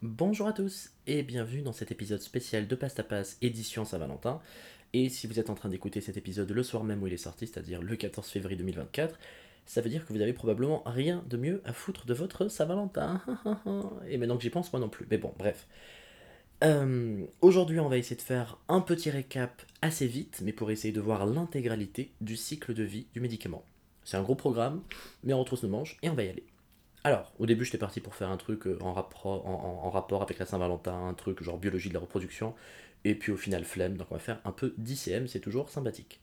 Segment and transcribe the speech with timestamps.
[0.00, 4.40] Bonjour à tous et bienvenue dans cet épisode spécial de Pasta Pass édition Saint-Valentin.
[4.92, 7.16] Et si vous êtes en train d'écouter cet épisode le soir même où il est
[7.16, 9.18] sorti, c'est-à-dire le 14 février 2024,
[9.66, 13.20] ça veut dire que vous avez probablement rien de mieux à foutre de votre Saint-Valentin.
[14.08, 15.04] et maintenant que j'y pense, moi non plus.
[15.10, 15.66] Mais bon, bref.
[16.62, 20.92] Euh, aujourd'hui, on va essayer de faire un petit récap assez vite, mais pour essayer
[20.92, 23.64] de voir l'intégralité du cycle de vie du médicament.
[24.04, 24.80] C'est un gros programme,
[25.24, 26.44] mais on retrousse nos manches et on va y aller.
[27.04, 30.94] Alors, au début, j'étais parti pour faire un truc euh, en, rapport, avec la Saint-Valentin,
[30.94, 32.54] un truc genre biologie de la reproduction,
[33.04, 36.20] et puis au final, flemme, donc on va faire un peu d'ICM, c'est toujours sympathique.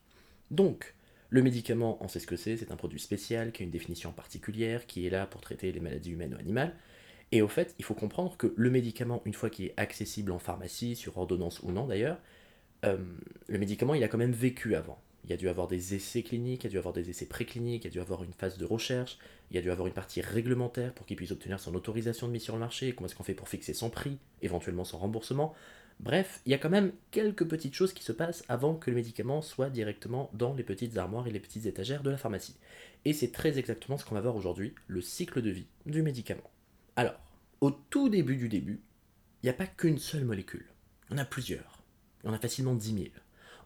[0.50, 0.94] Donc,
[1.30, 4.12] le médicament, on sait ce que c'est, c'est un produit spécial qui a une définition
[4.12, 6.74] particulière, qui est là pour traiter les maladies humaines ou animales.
[7.32, 10.38] Et au fait, il faut comprendre que le médicament, une fois qu'il est accessible en
[10.38, 12.18] pharmacie, sur ordonnance ou non d'ailleurs,
[12.84, 12.98] euh,
[13.48, 16.22] le médicament, il a quand même vécu avant il y a dû avoir des essais
[16.22, 18.32] cliniques, il y a dû avoir des essais précliniques, il y a dû avoir une
[18.32, 19.18] phase de recherche,
[19.50, 22.32] il y a dû avoir une partie réglementaire pour qu'il puisse obtenir son autorisation de
[22.32, 25.52] mise sur le marché, comment est-ce qu'on fait pour fixer son prix, éventuellement son remboursement.
[25.98, 28.96] Bref, il y a quand même quelques petites choses qui se passent avant que le
[28.96, 32.56] médicament soit directement dans les petites armoires et les petites étagères de la pharmacie.
[33.04, 36.50] Et c'est très exactement ce qu'on va voir aujourd'hui, le cycle de vie du médicament.
[36.94, 37.18] Alors,
[37.60, 38.80] au tout début du début,
[39.42, 40.66] il n'y a pas qu'une seule molécule.
[41.10, 41.82] On a plusieurs.
[42.24, 43.06] On a facilement 10 000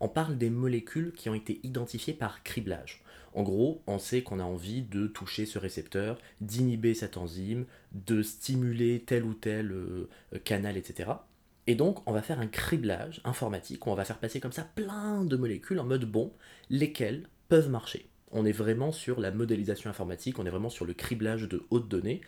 [0.00, 3.02] on parle des molécules qui ont été identifiées par criblage.
[3.32, 8.22] En gros, on sait qu'on a envie de toucher ce récepteur, d'inhiber cette enzyme, de
[8.22, 10.08] stimuler tel ou tel euh,
[10.44, 11.10] canal, etc.
[11.66, 14.68] Et donc, on va faire un criblage informatique où on va faire passer comme ça
[14.74, 16.32] plein de molécules en mode bon,
[16.70, 18.08] lesquelles peuvent marcher.
[18.32, 21.88] On est vraiment sur la modélisation informatique, on est vraiment sur le criblage de hautes
[21.88, 22.22] données,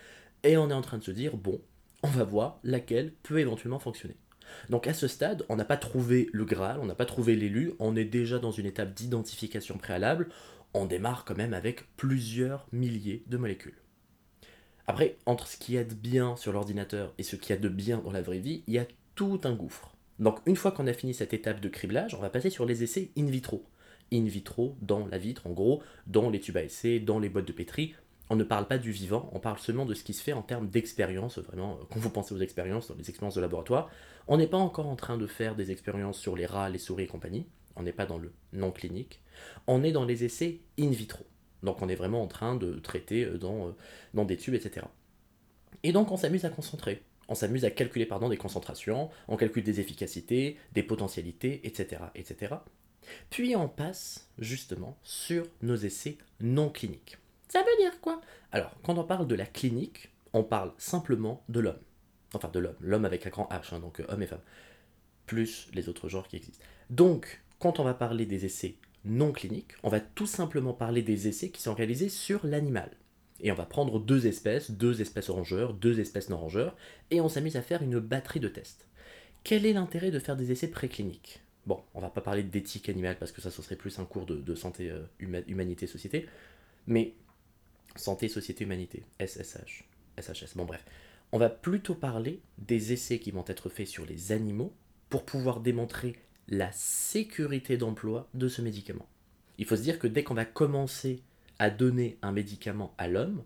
[0.45, 1.61] et on est en train de se dire, bon,
[2.03, 4.17] on va voir laquelle peut éventuellement fonctionner.
[4.71, 7.73] Donc à ce stade, on n'a pas trouvé le Graal, on n'a pas trouvé l'élu,
[7.79, 10.29] on est déjà dans une étape d'identification préalable,
[10.75, 13.77] on démarre quand même avec plusieurs milliers de molécules.
[14.87, 17.61] Après, entre ce qu'il y a de bien sur l'ordinateur et ce qu'il y a
[17.61, 19.95] de bien dans la vraie vie, il y a tout un gouffre.
[20.19, 22.83] Donc une fois qu'on a fini cette étape de criblage, on va passer sur les
[22.83, 23.65] essais in vitro.
[24.13, 27.47] In vitro, dans la vitre en gros, dans les tubes à essai, dans les boîtes
[27.47, 27.95] de pétri,
[28.33, 30.41] on ne parle pas du vivant, on parle seulement de ce qui se fait en
[30.41, 33.91] termes d'expérience, vraiment, euh, quand vous pensez aux expériences, dans les expériences de laboratoire.
[34.27, 37.05] On n'est pas encore en train de faire des expériences sur les rats, les souris
[37.05, 37.45] et compagnie,
[37.77, 39.21] on n'est pas dans le non clinique,
[39.67, 41.27] on est dans les essais in vitro.
[41.63, 43.73] Donc on est vraiment en train de traiter euh, dans, euh,
[44.15, 44.87] dans des tubes, etc.
[45.83, 49.79] Et donc on s'amuse à concentrer, on s'amuse à calculer des concentrations, on calcule des
[49.79, 52.55] efficacités, des potentialités, etc., etc.
[53.29, 57.19] Puis on passe justement sur nos essais non cliniques.
[57.53, 58.19] Ça veut dire quoi?
[58.51, 61.83] Alors, quand on parle de la clinique, on parle simplement de l'homme.
[62.33, 62.79] Enfin, de l'homme.
[62.81, 64.41] L'homme avec un grand H, hein, donc euh, homme et femme.
[65.27, 66.65] Plus les autres genres qui existent.
[66.89, 71.29] Donc, quand on va parler des essais non cliniques, on va tout simplement parler des
[71.29, 72.91] essais qui sont réalisés sur l'animal.
[73.41, 76.75] Et on va prendre deux espèces, deux espèces rongeurs, deux espèces non rongeurs,
[77.11, 78.89] et on s'amuse à faire une batterie de tests.
[79.45, 81.43] Quel est l'intérêt de faire des essais précliniques?
[81.67, 84.25] Bon, on va pas parler d'éthique animale parce que ça, ce serait plus un cours
[84.25, 86.27] de, santé, euh, humanité, société.
[86.87, 87.15] Mais
[87.97, 89.85] Santé, Société, Humanité, SSH,
[90.19, 90.85] SHS, bon bref.
[91.33, 94.73] On va plutôt parler des essais qui vont être faits sur les animaux
[95.09, 96.17] pour pouvoir démontrer
[96.49, 99.09] la sécurité d'emploi de ce médicament.
[99.59, 101.23] Il faut se dire que dès qu'on va commencer
[101.59, 103.45] à donner un médicament à l'homme,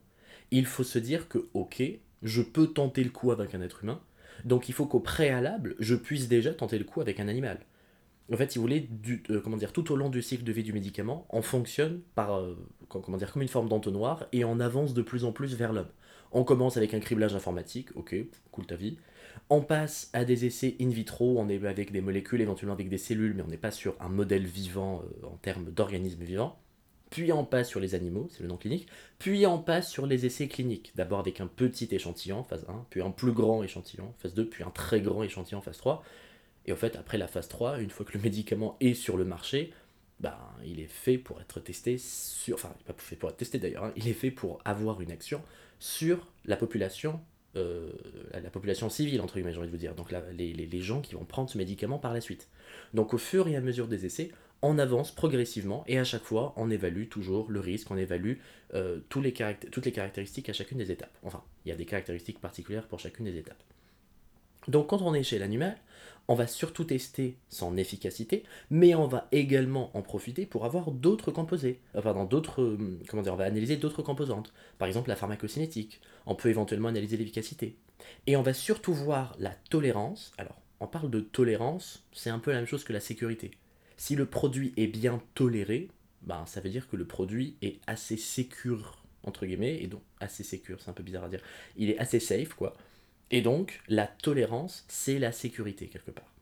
[0.50, 1.82] il faut se dire que, ok,
[2.22, 4.00] je peux tenter le coup avec un être humain,
[4.44, 7.58] donc il faut qu'au préalable, je puisse déjà tenter le coup avec un animal.
[8.32, 8.88] En fait, si vous voulez,
[9.30, 12.36] euh, comment dire, tout au long du cycle de vie du médicament, on fonctionne par,
[12.36, 12.56] euh,
[12.88, 15.90] comment dire, comme une forme d'entonnoir et on avance de plus en plus vers l'homme.
[16.32, 18.16] On commence avec un criblage informatique, ok,
[18.50, 18.98] cool ta vie.
[19.48, 22.98] On passe à des essais in vitro, on est avec des molécules, éventuellement avec des
[22.98, 26.58] cellules, mais on n'est pas sur un modèle vivant euh, en termes d'organisme vivant.
[27.10, 28.88] Puis on passe sur les animaux, c'est le nom clinique.
[29.20, 33.00] Puis on passe sur les essais cliniques, d'abord avec un petit échantillon, phase 1, puis
[33.00, 36.02] un plus grand échantillon, phase 2, puis un très grand échantillon, phase 3.
[36.66, 39.24] Et au fait, après la phase 3, une fois que le médicament est sur le
[39.24, 39.72] marché,
[40.20, 42.54] ben, il est fait pour être testé sur.
[42.54, 45.42] Enfin, pas fait pour être testé d'ailleurs, hein, il est fait pour avoir une action
[45.78, 47.20] sur la population,
[47.56, 47.90] euh,
[48.32, 49.94] la population civile, entre guillemets, j'ai envie de vous dire.
[49.94, 52.48] Donc les, les, gens qui vont prendre ce médicament par la suite.
[52.94, 54.30] Donc au fur et à mesure des essais,
[54.62, 58.34] on avance progressivement et à chaque fois, on évalue toujours le risque, on évalue
[58.74, 61.14] euh, toutes les caractéristiques à chacune des étapes.
[61.22, 63.62] Enfin, il y a des caractéristiques particulières pour chacune des étapes.
[64.68, 65.76] Donc quand on est chez l'animal,
[66.28, 71.30] on va surtout tester son efficacité, mais on va également en profiter pour avoir d'autres
[71.30, 76.00] composés, enfin d'autres, euh, comment dire, on va analyser d'autres composantes, par exemple la pharmacocinétique,
[76.26, 77.76] on peut éventuellement analyser l'efficacité,
[78.26, 82.50] et on va surtout voir la tolérance, alors on parle de tolérance, c'est un peu
[82.50, 83.52] la même chose que la sécurité.
[83.96, 85.88] Si le produit est bien toléré,
[86.22, 90.42] ben, ça veut dire que le produit est assez sécure, entre guillemets, et donc assez
[90.42, 91.40] sécure, c'est un peu bizarre à dire,
[91.76, 92.76] il est assez safe, quoi,
[93.30, 96.32] Et donc, la tolérance, c'est la sécurité quelque part.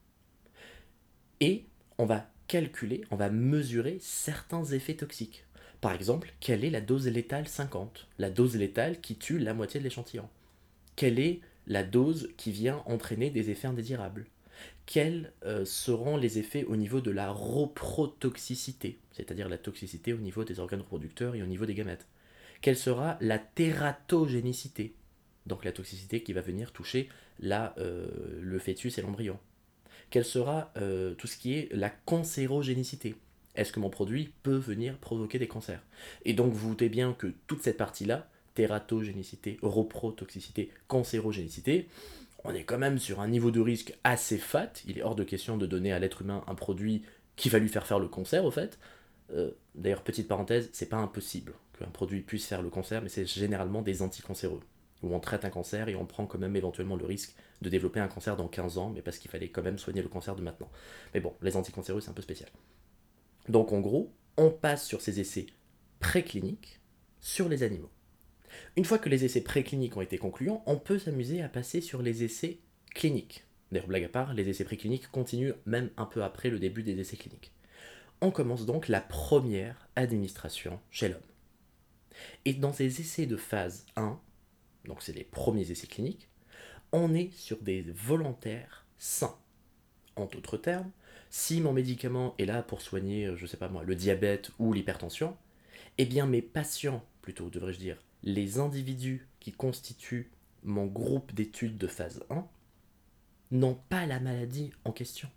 [1.40, 1.64] Et
[1.98, 5.44] on va calculer, on va mesurer certains effets toxiques.
[5.80, 9.80] Par exemple, quelle est la dose létale 50 La dose létale qui tue la moitié
[9.80, 10.28] de l'échantillon.
[10.96, 14.26] Quelle est la dose qui vient entraîner des effets indésirables?
[14.86, 20.44] Quels euh, seront les effets au niveau de la reprotoxicité, c'est-à-dire la toxicité au niveau
[20.44, 22.06] des organes reproducteurs et au niveau des gamètes?
[22.60, 24.94] Quelle sera la tératogénicité?
[25.46, 27.08] Donc la toxicité qui va venir toucher
[27.38, 28.06] la, euh,
[28.40, 29.38] le fœtus et l'embryon
[30.10, 33.14] Quelle sera euh, tout ce qui est la cancérogénicité?
[33.54, 35.82] Est-ce que mon produit peut venir provoquer des cancers?
[36.24, 41.88] Et donc vous doutez bien que toute cette partie-là, tératogénicité, reprotoxicité, cancérogénicité,
[42.44, 44.70] on est quand même sur un niveau de risque assez fat.
[44.86, 47.02] Il est hors de question de donner à l'être humain un produit
[47.36, 48.78] qui va lui faire faire le cancer, au fait.
[49.32, 53.26] Euh, d'ailleurs, petite parenthèse, c'est pas impossible qu'un produit puisse faire le cancer, mais c'est
[53.26, 54.60] généralement des anticancéreux
[55.02, 58.00] où on traite un cancer et on prend quand même éventuellement le risque de développer
[58.00, 60.42] un cancer dans 15 ans, mais parce qu'il fallait quand même soigner le cancer de
[60.42, 60.70] maintenant.
[61.12, 62.50] Mais bon, les anticancéreux, c'est un peu spécial.
[63.48, 65.46] Donc en gros, on passe sur ces essais
[66.00, 66.80] précliniques
[67.20, 67.90] sur les animaux.
[68.76, 72.02] Une fois que les essais précliniques ont été concluants, on peut s'amuser à passer sur
[72.02, 72.60] les essais
[72.94, 73.44] cliniques.
[73.72, 76.98] D'ailleurs, blague à part, les essais précliniques continuent même un peu après le début des
[77.00, 77.52] essais cliniques.
[78.20, 81.20] On commence donc la première administration chez l'homme.
[82.44, 84.20] Et dans ces essais de phase 1,
[84.86, 86.28] donc c'est les premiers essais cliniques,
[86.92, 89.36] on est sur des volontaires sains.
[90.16, 90.90] En d'autres termes,
[91.30, 94.72] si mon médicament est là pour soigner, euh, je sais pas moi, le diabète ou
[94.72, 95.36] l'hypertension,
[95.98, 100.30] eh bien mes patients, plutôt devrais-je dire, les individus qui constituent
[100.62, 102.46] mon groupe d'études de phase 1,
[103.50, 105.28] n'ont pas la maladie en question.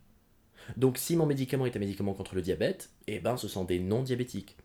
[0.75, 3.79] Donc si mon médicament est un médicament contre le diabète, eh ben ce sont des
[3.79, 4.57] non-diabétiques.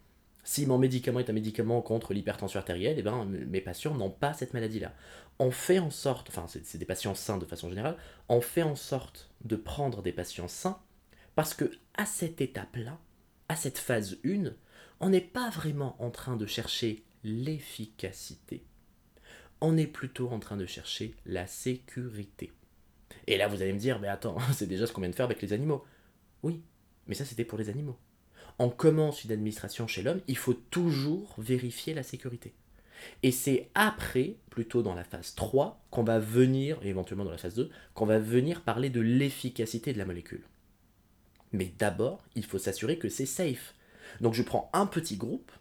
[0.44, 4.34] Si mon médicament est un médicament contre l'hypertension artérielle, eh ben, mes patients n'ont pas
[4.34, 4.92] cette maladie-là.
[5.38, 7.96] On fait en sorte, enfin c'est des patients sains de façon générale,
[8.28, 10.80] on fait en sorte de prendre des patients sains
[11.36, 12.98] parce que à cette étape-là,
[13.48, 14.50] à cette phase 1,
[15.00, 18.64] on n'est pas vraiment en train de chercher l'efficacité.
[19.60, 22.52] On est plutôt en train de chercher la sécurité.
[23.28, 25.26] Et là, vous allez me dire, mais attends, c'est déjà ce qu'on vient de faire
[25.26, 25.84] avec les animaux.
[26.42, 26.62] Oui,
[27.06, 27.96] mais ça c'était pour les animaux
[28.58, 32.54] on commence une administration chez l'homme, il faut toujours vérifier la sécurité.
[33.22, 37.38] Et c'est après, plutôt dans la phase 3, qu'on va venir, et éventuellement dans la
[37.38, 40.44] phase 2, qu'on va venir parler de l'efficacité de la molécule.
[41.52, 43.75] Mais d'abord, il faut s'assurer que c'est safe.
[44.20, 45.52] Donc je prends un petit groupe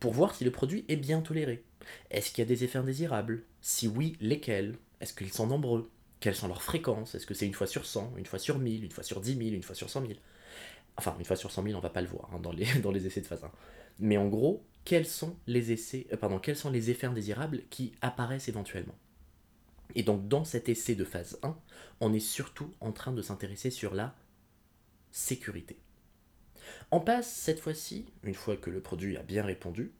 [0.00, 1.64] pour voir si le produit est bien toléré.
[2.10, 3.44] Est-ce qu'il y a des effets indésirables?
[3.60, 4.76] Si oui, lesquels?
[5.00, 5.90] Est-ce qu'ils sont nombreux?
[6.20, 7.14] Quelles sont leurs fréquences?
[7.14, 9.36] Est-ce que c'est une fois sur 100, une fois sur 1000, une fois sur 10
[9.36, 10.14] 000, une fois sur 100 000
[10.98, 12.64] Enfin, une fois sur 100 000, on va pas le voir hein, dans, les,
[13.06, 13.50] essais de phase 1.
[13.98, 18.48] Mais en gros, quels sont les essais, euh, quels sont les effets indésirables qui apparaissent
[18.48, 18.96] éventuellement?
[19.94, 21.56] Et donc dans cet essai de phase 1,
[22.00, 24.14] on est surtout en train de s'intéresser sur la
[25.10, 25.78] sécurité.
[26.90, 29.92] On passe cette fois-ci, une fois que le produit a bien répondu,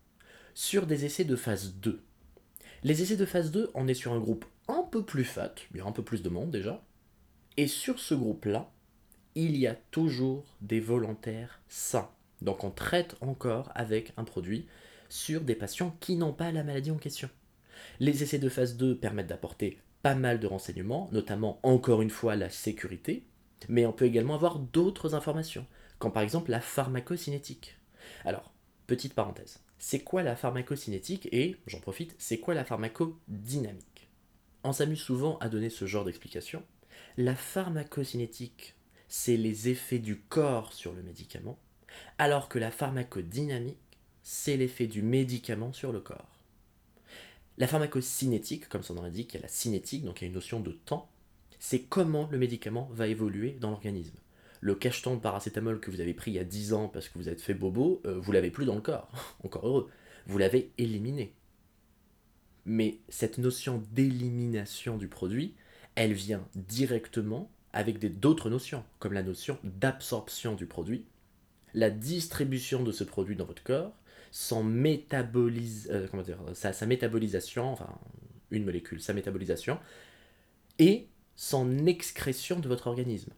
[0.54, 2.02] sur des essais de phase 2.
[2.82, 5.78] Les essais de phase 2, on est sur un groupe un peu plus fat, il
[5.78, 6.84] y a un peu plus de monde déjà,
[7.56, 8.70] et sur ce groupe-là,
[9.36, 12.08] il y a toujours des volontaires sains.
[12.42, 14.66] Donc on traite encore avec un produit
[15.08, 17.28] sur des patients qui n'ont pas la maladie en question.
[18.00, 22.34] Les essais de phase 2 permettent d'apporter pas mal de renseignements, notamment encore une fois
[22.34, 23.26] la sécurité,
[23.68, 25.66] mais on peut également avoir d'autres informations,
[25.98, 27.76] comme par exemple la pharmacocinétique.
[28.24, 28.54] Alors,
[28.86, 34.08] petite parenthèse, c'est quoi la pharmacocinétique et, j'en profite, c'est quoi la pharmacodynamique?
[34.64, 36.62] On s'amuse souvent à donner ce genre d'explication.
[37.18, 38.75] La pharmacocinétique
[39.08, 41.58] c'est les effets du corps sur le médicament,
[42.18, 43.78] alors que la pharmacodynamique,
[44.22, 46.36] c'est l'effet du médicament sur le corps.
[47.58, 50.28] La pharmacocinétique, comme son nom l'indique, il y a la cinétique, donc il y a
[50.28, 51.08] une notion de temps,
[51.58, 54.16] c'est comment le médicament va évoluer dans l'organisme.
[54.60, 57.18] Le cacheton de paracétamol que vous avez pris il y a 10 ans parce que
[57.18, 59.10] vous êtes fait bobo, euh, vous l'avez plus dans le corps,
[59.44, 59.90] encore heureux,
[60.26, 61.32] vous l'avez éliminé.
[62.64, 65.54] Mais cette notion d'élimination du produit,
[65.94, 71.04] elle vient directement avec d'autres notions, comme la notion d'absorption du produit,
[71.74, 73.92] la distribution de ce produit dans votre corps,
[74.30, 77.98] son métabolise, euh, comment dire, sa, sa, métabolisation, enfin
[78.50, 79.78] une molécule, sa métabolisation,
[80.78, 83.32] et son excrétion de votre organisme.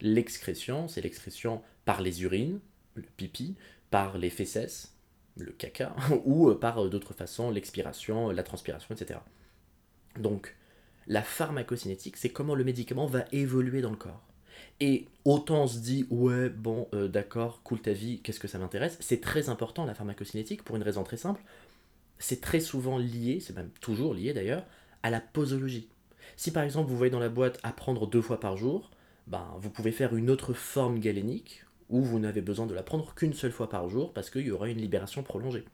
[0.00, 2.60] L'excrétion, c'est l'excrétion par les urines,
[2.94, 3.56] le pipi,
[3.90, 4.94] par les fesses,
[5.36, 9.20] le caca, ou euh, par euh, d'autres façons, l'expiration, la transpiration, etc.
[10.18, 10.56] Donc,
[11.10, 14.22] la pharmacocinétique, c'est comment le médicament va évoluer dans le corps.
[14.78, 18.58] Et autant on se dit, ouais, bon, euh, d'accord, cool ta vie, qu'est-ce que ça
[18.58, 18.96] m'intéresse?
[19.00, 21.42] C'est très important la pharmacocinétique pour une raison très simple.
[22.20, 24.64] C'est très souvent lié, c'est même toujours lié d'ailleurs,
[25.02, 25.88] à la posologie.
[26.36, 28.92] Si par exemple vous voyez dans la boîte à prendre deux fois par jour,
[29.26, 33.14] ben, vous pouvez faire une autre forme galénique où vous n'avez besoin de la prendre
[33.16, 35.64] qu'une seule fois par jour parce qu'il y aura une libération prolongée.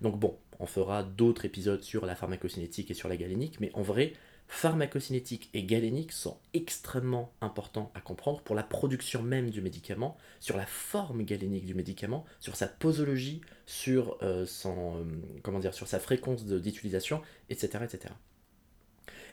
[0.00, 3.82] Donc bon, on fera d'autres épisodes sur la pharmacocinétique et sur la galénique, mais en
[3.82, 4.14] vrai,
[4.48, 10.56] pharmacocinétique et galénique sont extrêmement importants à comprendre pour la production même du médicament, sur
[10.56, 15.04] la forme galénique du médicament, sur sa posologie, sur, euh, son, euh,
[15.42, 18.14] comment dire, sur sa fréquence d'utilisation, etc., etc.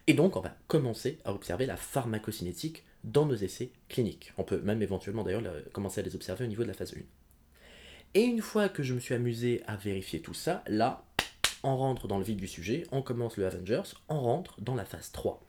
[0.08, 4.34] Et donc, on va commencer à observer la pharmacocinétique dans nos essais cliniques.
[4.38, 7.02] On peut même éventuellement d'ailleurs commencer à les observer au niveau de la phase 1.
[8.14, 11.06] Et une fois que je me suis amusé à vérifier tout ça, là,
[11.64, 14.86] on rentre dans le vif du sujet, on commence le Avengers, on rentre dans la
[14.86, 15.42] phase 3.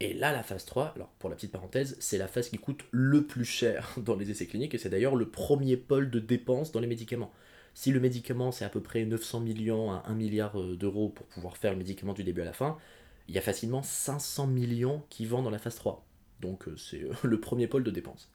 [0.00, 2.84] Et là, la phase 3, alors pour la petite parenthèse, c'est la phase qui coûte
[2.92, 6.72] le plus cher dans les essais cliniques et c'est d'ailleurs le premier pôle de dépenses
[6.72, 7.32] dans les médicaments.
[7.74, 11.26] Si le médicament c'est à peu près 900 millions à 1 milliard euh, d'euros pour
[11.26, 12.78] pouvoir faire le médicament du début à la fin,
[13.28, 16.04] il y a facilement 500 millions qui vont dans la phase 3.
[16.40, 18.30] Donc euh, c'est euh, le premier pôle de dépenses.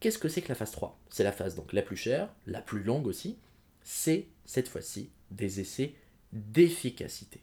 [0.00, 2.60] Qu'est-ce que c'est que la phase 3 C'est la phase donc la plus chère, la
[2.60, 3.38] plus longue aussi.
[3.82, 5.94] C'est cette fois-ci des essais
[6.32, 7.40] d'efficacité.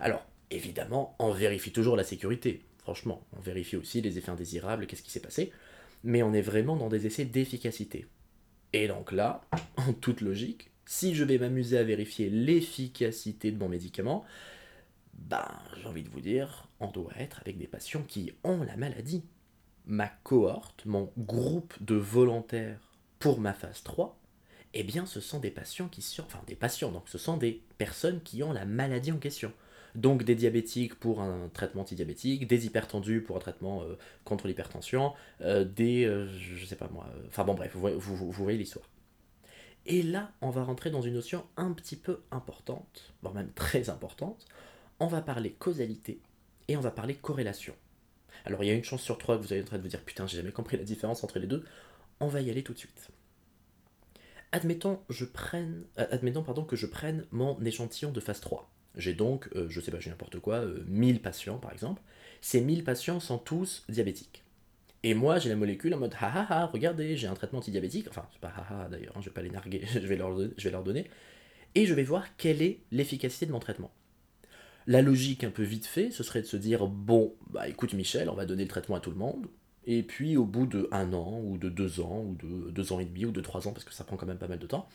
[0.00, 2.62] Alors, évidemment, on vérifie toujours la sécurité.
[2.78, 5.52] Franchement, on vérifie aussi les effets indésirables, qu'est-ce qui s'est passé.
[6.04, 8.06] Mais on est vraiment dans des essais d'efficacité.
[8.72, 9.42] Et donc là,
[9.76, 14.24] en toute logique, si je vais m'amuser à vérifier l'efficacité de mon médicament,
[15.14, 15.46] ben,
[15.76, 19.24] j'ai envie de vous dire, on doit être avec des patients qui ont la maladie.
[19.86, 24.17] Ma cohorte, mon groupe de volontaires pour ma phase 3,
[24.74, 27.62] eh bien, ce sont des patients qui sont, enfin des patients, donc ce sont des
[27.78, 29.52] personnes qui ont la maladie en question.
[29.94, 35.14] Donc des diabétiques pour un traitement antidiabétique, des hypertendus pour un traitement euh, contre l'hypertension,
[35.40, 38.86] euh, des, euh, je sais pas moi, enfin bon bref, vous, vous voyez l'histoire.
[39.86, 43.88] Et là, on va rentrer dans une notion un petit peu importante, voire même très
[43.88, 44.46] importante.
[45.00, 46.20] On va parler causalité
[46.68, 47.74] et on va parler corrélation.
[48.44, 49.88] Alors il y a une chance sur trois que vous allez en train de vous
[49.88, 51.64] dire putain, j'ai jamais compris la différence entre les deux.
[52.20, 53.10] On va y aller tout de suite.
[54.54, 58.70] Euh, admettons pardon, que je prenne mon échantillon de phase 3.
[58.96, 62.02] J'ai donc, euh, je sais pas, j'ai n'importe quoi, 1000 euh, patients par exemple.
[62.40, 64.44] Ces 1000 patients sont tous diabétiques.
[65.04, 68.06] Et moi, j'ai la molécule en mode ha ha ha, regardez, j'ai un traitement antidiabétique.
[68.08, 70.36] Enfin, c'est pas ha ha d'ailleurs, hein, je vais pas les narguer, je, vais leur,
[70.36, 71.08] je vais leur donner.
[71.74, 73.92] Et je vais voir quelle est l'efficacité de mon traitement.
[74.86, 78.30] La logique un peu vite fait, ce serait de se dire bon, bah écoute Michel,
[78.30, 79.46] on va donner le traitement à tout le monde.
[79.90, 83.00] Et puis au bout de un an, ou de deux ans, ou de deux ans
[83.00, 84.66] et demi, ou de trois ans, parce que ça prend quand même pas mal de
[84.66, 84.86] temps,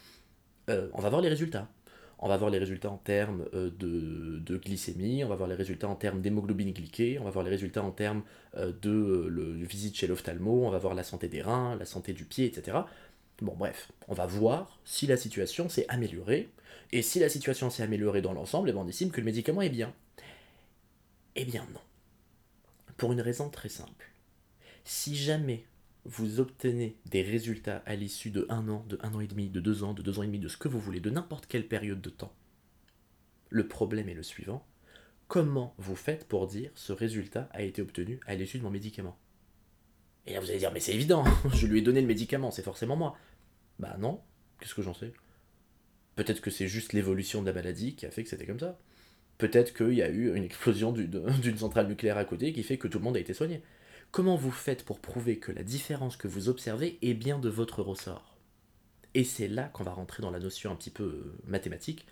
[0.70, 1.68] euh, on va voir les résultats.
[2.20, 5.90] On va voir les résultats en termes euh, de, glycémie, on va voir les résultats
[5.90, 8.22] en termes d'hémoglobine glyquée, on va voir les résultats en termes
[8.56, 12.24] euh, de visite chez l'ophtalmo, on va voir la santé des reins, la santé du
[12.24, 12.78] pied, etc.
[13.42, 16.52] Bon bref, on va voir si la situation s'est améliorée,
[16.92, 19.64] et si la situation s'est améliorée dans l'ensemble, eh ben, on estime que le médicament
[19.64, 19.92] est bien.
[21.36, 21.82] Eh bien non.
[22.96, 24.13] Pour une raison très simple.
[24.84, 25.66] Si jamais
[26.06, 29.60] vous obtenez des résultats à l'issue de un an, de un an et demi, de
[29.60, 31.68] deux ans, de deux ans et demi, de ce que vous voulez, de n'importe quelle
[31.68, 32.34] période de temps,
[33.50, 34.66] le problème est le suivant.
[35.28, 39.18] Comment vous faites pour dire ce résultat a été obtenu à l'issue de mon médicament?
[40.26, 41.24] Et là vous allez dire, mais c'est évident,
[41.54, 43.18] je lui ai donné le médicament, c'est forcément moi.
[43.80, 44.22] Bah non,
[44.60, 45.14] qu'est-ce que j'en sais?
[46.16, 48.78] Peut-être que c'est juste l'évolution de la maladie qui a fait que c'était comme ça.
[49.38, 52.88] Peut-être qu'il y a eu une explosion d'une centrale nucléaire à côté qui fait que
[52.88, 53.64] tout le monde a été soigné.
[54.14, 57.82] Comment vous faites pour prouver que la différence que vous observez est bien de votre
[57.82, 58.38] ressort?
[59.16, 62.06] Et c'est là qu'on va rentrer dans la notion un petit peu euh, mathématique,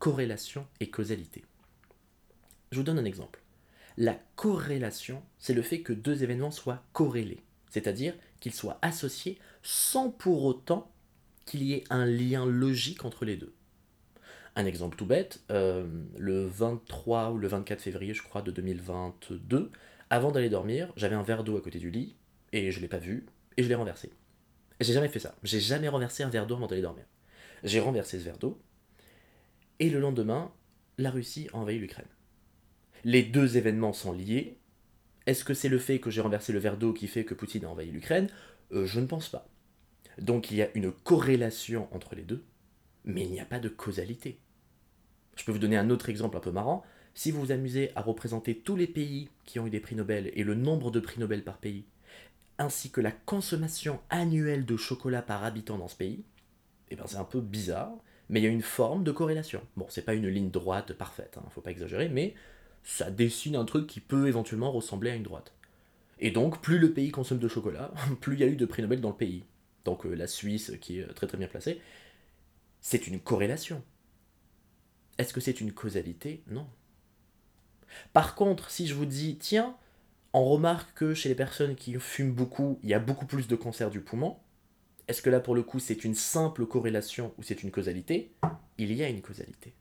[0.00, 1.44] corrélation et causalité.
[2.72, 3.44] Je vous donne un exemple.
[3.96, 10.10] La corrélation, c'est le fait que deux événements soient corrélés, c'est-à-dire qu'ils soient associés sans
[10.10, 10.90] pour autant
[11.44, 13.54] qu'il y ait un lien logique entre les deux.
[14.56, 15.86] Un exemple tout bête, euh,
[16.18, 19.70] le 23 ou le 24 février, je crois, de 2022,
[20.10, 22.16] avant d'aller dormir, j'avais un verre d'eau à côté du lit,
[22.52, 24.10] et je l'ai pas vu, et je l'ai renversé.
[24.80, 25.34] J'ai jamais fait ça.
[25.42, 27.04] J'ai jamais renversé un verre d'eau avant d'aller dormir.
[27.64, 28.60] J'ai renversé ce verre d'eau,
[29.78, 30.52] et le lendemain,
[30.98, 32.06] la Russie a envahi l'Ukraine.
[33.04, 34.58] Les deux événements sont liés.
[35.26, 37.64] Est-ce que c'est le fait que j'ai renversé le verre d'eau qui fait que Poutine
[37.64, 38.28] a envahi l'Ukraine?
[38.72, 39.48] Euh, Je ne pense pas.
[40.18, 42.44] Donc il y a une corrélation entre les deux,
[43.04, 44.40] mais il n'y a pas de causalité.
[45.36, 46.84] Je peux vous donner un autre exemple un peu marrant.
[47.16, 50.30] Si vous vous amusez à représenter tous les pays qui ont eu des prix Nobel
[50.34, 51.86] et le nombre de prix Nobel par pays,
[52.58, 56.24] ainsi que la consommation annuelle de chocolat par habitant dans ce pays,
[56.90, 57.94] eh ben c'est un peu bizarre,
[58.28, 59.62] mais il y a une forme de corrélation.
[59.78, 62.34] Bon, c'est pas une ligne droite parfaite, hein, faut pas exagérer, mais
[62.84, 65.54] ça dessine un truc qui peut éventuellement ressembler à une droite.
[66.18, 68.82] Et donc, plus le pays consomme de chocolat, plus il y a eu de prix
[68.82, 69.42] Nobel dans le pays.
[69.86, 71.80] Donc euh, la Suisse qui est très très bien placée,
[72.82, 73.82] c'est une corrélation.
[75.16, 76.42] Est-ce que c'est une causalité?
[76.48, 76.66] Non.
[78.12, 79.76] Par contre, si je vous dis, tiens,
[80.32, 83.56] on remarque que chez les personnes qui fument beaucoup, il y a beaucoup plus de
[83.56, 84.36] cancer du poumon,
[85.08, 88.32] est-ce que là, pour le coup, c'est une simple corrélation ou c'est une causalité?
[88.78, 89.74] Il y a une causalité.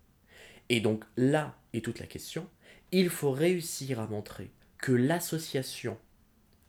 [0.69, 2.47] Et donc là est toute la question.
[2.91, 5.97] Il faut réussir à montrer que l'association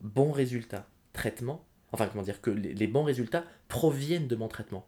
[0.00, 4.86] bon résultat, traitement, enfin comment dire, que les bons résultats proviennent de mon traitement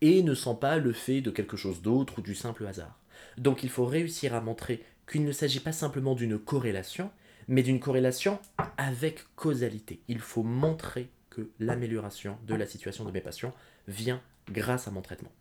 [0.00, 2.98] et ne sont pas le fait de quelque chose d'autre ou du simple hasard.
[3.36, 7.10] Donc il faut réussir à montrer qu'il ne s'agit pas simplement d'une corrélation,
[7.48, 8.38] mais d'une corrélation
[8.76, 10.02] avec causalité.
[10.06, 13.54] Il faut montrer que l'amélioration de la situation de mes patients
[13.88, 15.32] vient grâce à mon traitement.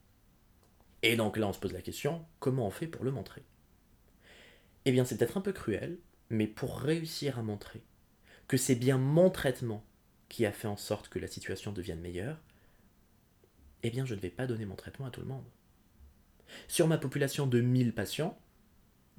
[1.04, 3.44] Et donc là, on se pose la question, comment on fait pour le montrer?
[4.86, 6.00] Eh bien, c'est peut-être un peu cruel,
[6.32, 7.84] mais pour réussir à montrer
[8.48, 9.86] que c'est bien mon traitement
[10.30, 12.42] qui a fait en sorte que la situation devienne meilleure,
[13.84, 15.46] eh bien, je ne vais pas donner mon traitement à tout le monde.
[16.68, 18.38] Sur ma population de 1000 patients,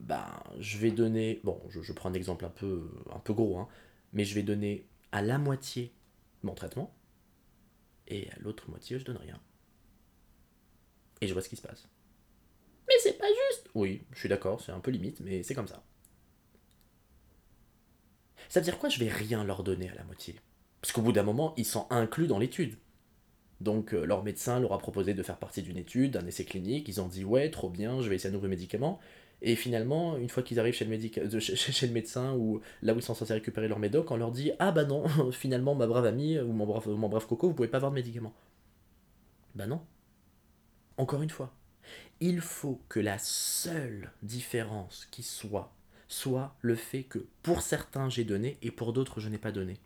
[0.00, 0.26] ben,
[0.58, 3.68] je vais donner, bon, je, prends un exemple un peu, un peu gros, hein,
[4.12, 5.92] mais je vais donner à la moitié
[6.42, 6.94] mon traitement,
[8.08, 9.38] et à l'autre moitié, je donne rien.
[11.20, 11.86] Et je vois ce qui se passe.
[12.88, 15.68] Mais c'est pas juste Oui, je suis d'accord, c'est un peu limite, mais c'est comme
[15.68, 15.84] ça.
[18.48, 20.36] Ça veut dire quoi je vais rien leur donner à la moitié?
[20.80, 22.76] Parce qu'au bout d'un moment, ils sont inclus dans l'étude.
[23.60, 26.88] Donc euh, leur médecin leur a proposé de faire partie d'une étude, d'un essai clinique,
[26.88, 28.98] ils ont dit ouais, trop bien, je vais essayer un nouveau médicament.
[29.42, 33.02] Et finalement, une fois qu'ils arrivent chez le, chez, le médecin ou là où ils
[33.02, 36.38] sont censés récupérer leur médoc, on leur dit Ah bah non, finalement, ma brave amie
[36.38, 38.34] ou mon brave, coco, vous pouvez pas avoir de médicament.
[39.54, 39.80] Bah non.
[40.98, 41.54] Encore une fois,
[42.20, 45.72] il faut que la seule différence qui soit,
[46.08, 49.78] soit le fait que pour certains j'ai donné et pour d'autres je n'ai pas donné.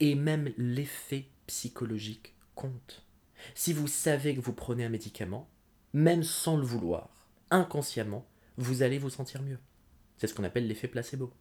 [0.00, 3.04] Et même l'effet psychologique compte.
[3.54, 5.48] Si vous savez que vous prenez un médicament,
[5.92, 9.58] même sans le vouloir, inconsciemment, vous allez vous sentir mieux.
[10.18, 11.32] C'est ce qu'on appelle l'effet placebo.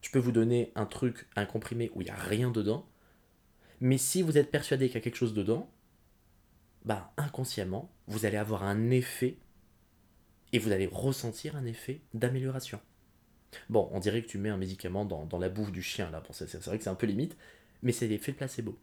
[0.00, 2.88] Je peux vous donner un truc, un comprimé où il n'y a rien dedans,
[3.80, 5.70] mais si vous êtes persuadé qu'il y a quelque chose dedans,
[6.84, 9.38] bah inconsciemment, vous allez avoir un effet
[10.52, 12.80] et vous allez ressentir un effet d'amélioration.
[13.68, 16.20] Bon, on dirait que tu mets un médicament dans, la bouffe du chien, là.
[16.20, 17.36] Bon, c'est vrai que c'est un peu limite,
[17.82, 18.78] mais c'est l'effet placebo.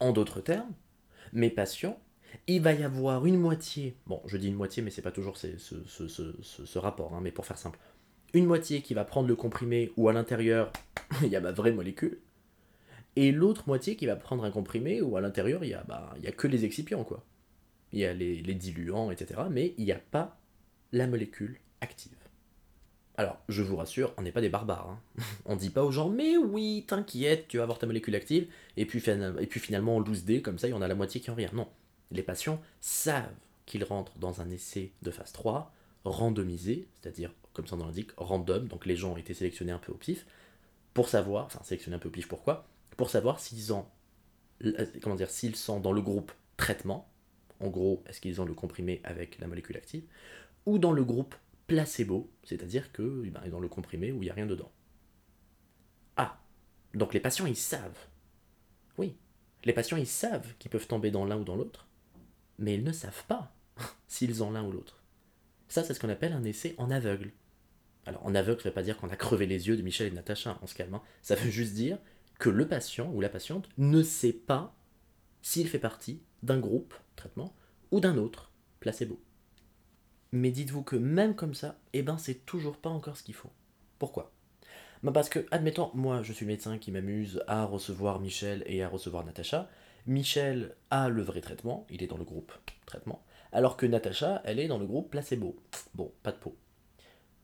[0.00, 0.72] En d'autres termes,
[1.32, 1.98] mes patients
[2.46, 5.36] il va y avoir une moitié, bon je dis une moitié mais c'est pas toujours
[5.36, 7.78] ce, ce, rapport, hein, mais pour faire simple,
[8.32, 10.72] une moitié qui va prendre le comprimé où à l'intérieur
[11.22, 12.18] il y a ma vraie molécule,
[13.16, 16.14] et l'autre moitié qui va prendre un comprimé où à l'intérieur il y, a, bah,
[16.22, 17.24] y a que les excipients quoi.
[17.92, 19.42] Il y a les, les diluants, etc.
[19.48, 20.36] Mais il n'y a pas
[20.90, 22.16] la molécule active.
[23.16, 24.90] Alors, je vous rassure, on n'est pas des barbares.
[24.90, 25.22] Hein.
[25.46, 28.86] On dit pas aux gens, mais oui, t'inquiète, tu vas avoir ta molécule active, et
[28.86, 31.20] puis, et puis finalement on loose D, comme ça, il y en a la moitié
[31.20, 31.50] qui en vient.
[31.52, 31.68] Non,
[32.14, 33.34] les patients savent
[33.66, 35.72] qu'ils rentrent dans un essai de phase 3
[36.04, 39.92] randomisé, c'est-à-dire, comme son nom l'indique, random, donc les gens ont été sélectionnés un peu
[39.92, 40.26] au pif,
[40.92, 43.86] pour savoir, enfin sélectionnés un peu au pif pourquoi, pour savoir s'ils ont,
[44.64, 47.10] euh, comment dire, s'ils sont dans le groupe traitement,
[47.60, 50.04] en gros, est-ce qu'ils ont le comprimé avec la molécule active,
[50.66, 51.34] ou dans le groupe
[51.66, 54.70] placebo, c'est-à-dire que eh ben, dans le comprimé où il n'y a rien dedans.
[56.16, 56.38] Ah,
[56.92, 58.06] donc les patients ils savent.
[58.98, 59.16] Oui,
[59.64, 61.83] les patients ils savent qu'ils peuvent tomber dans l'un ou dans l'autre,
[62.58, 63.54] mais ils ne savent pas
[64.08, 65.02] s'ils ont l'un ou l'autre.
[65.68, 67.32] Ça, c'est ce qu'on appelle un essai en aveugle.
[68.06, 70.08] Alors, en aveugle, ça ne veut pas dire qu'on a crevé les yeux de Michel
[70.08, 71.00] et de Natacha, on se calme.
[71.22, 71.98] Ça veut juste dire
[72.38, 74.76] que le patient ou la patiente ne sait pas
[75.42, 77.54] s'il fait partie d'un groupe, traitement,
[77.90, 79.20] ou d'un autre, placebo.
[80.32, 83.52] Mais dites-vous que même comme ça, eh ben, c'est toujours pas encore ce qu'il faut.
[83.98, 84.32] Pourquoi?
[85.02, 88.88] Bah Parce que, admettons, moi, je suis médecin qui m'amuse à recevoir Michel et à
[88.88, 89.68] recevoir Natacha.
[90.06, 92.52] Michel a le vrai traitement, il est dans le groupe
[92.86, 95.56] traitement, alors que Natacha, elle est dans le groupe placebo.
[95.94, 96.56] Bon, pas de peau.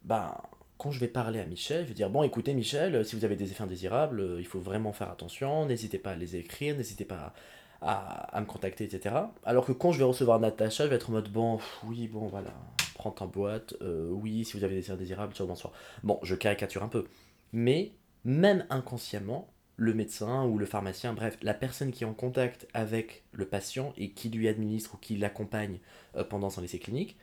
[0.02, 0.34] Ben,
[0.78, 3.36] quand je vais parler à Michel, je vais dire bon, écoutez Michel, si vous avez
[3.36, 7.34] des effets indésirables, il faut vraiment faire attention, n'hésitez pas à les écrire, n'hésitez pas
[7.82, 9.14] à, me contacter, etc.
[9.44, 12.26] Alors que quand je vais recevoir Natacha, je vais être en mode bon, oui, bon,
[12.28, 12.54] voilà,
[12.94, 15.72] prends ta boîte, euh, oui, si vous avez des effets indésirables, ciao, bonsoir.
[16.02, 17.06] Bon, je caricature un peu.
[17.52, 17.92] Mais,
[18.24, 19.49] même inconsciemment,
[19.80, 23.94] le médecin ou le pharmacien, bref, la personne qui est en contact avec le patient
[23.96, 25.78] et qui lui administre ou qui l'accompagne
[26.16, 27.16] euh, pendant son essai clinique,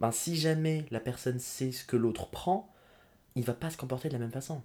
[0.00, 2.74] ben, si jamais la personne sait ce que l'autre prend,
[3.36, 4.60] il va pas se comporter de la même façon.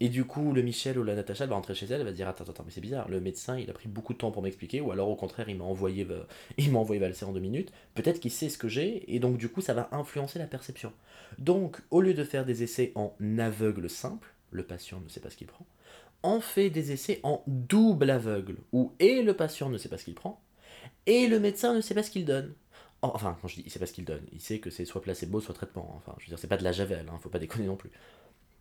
[0.00, 2.26] Et du coup, le Michel ou la Natacha va rentrer chez elle, elle va dire
[2.26, 4.80] Attends, attends, mais c'est bizarre, le médecin il a pris beaucoup de temps pour m'expliquer,
[4.80, 6.08] ou alors au contraire, il m'a envoyé,
[6.58, 7.72] il m'a envoyé valser en deux minutes.
[7.94, 10.92] Peut-être qu'il sait ce que j'ai, et donc du coup, ça va influencer la perception.
[11.38, 15.30] Donc, au lieu de faire des essais en aveugle simple, le patient ne sait pas
[15.30, 15.66] ce qu'il prend,
[16.22, 20.04] on fait des essais en double aveugle, où et le patient ne sait pas ce
[20.04, 20.40] qu'il prend,
[21.06, 22.54] et le médecin ne sait pas ce qu'il donne.
[23.02, 25.02] Enfin, quand je dis il sait pas ce qu'il donne, il sait que c'est soit
[25.02, 25.94] placebo, soit traitement.
[25.96, 27.90] Enfin, je veux dire, c'est pas de la javel, hein, faut pas déconner non plus.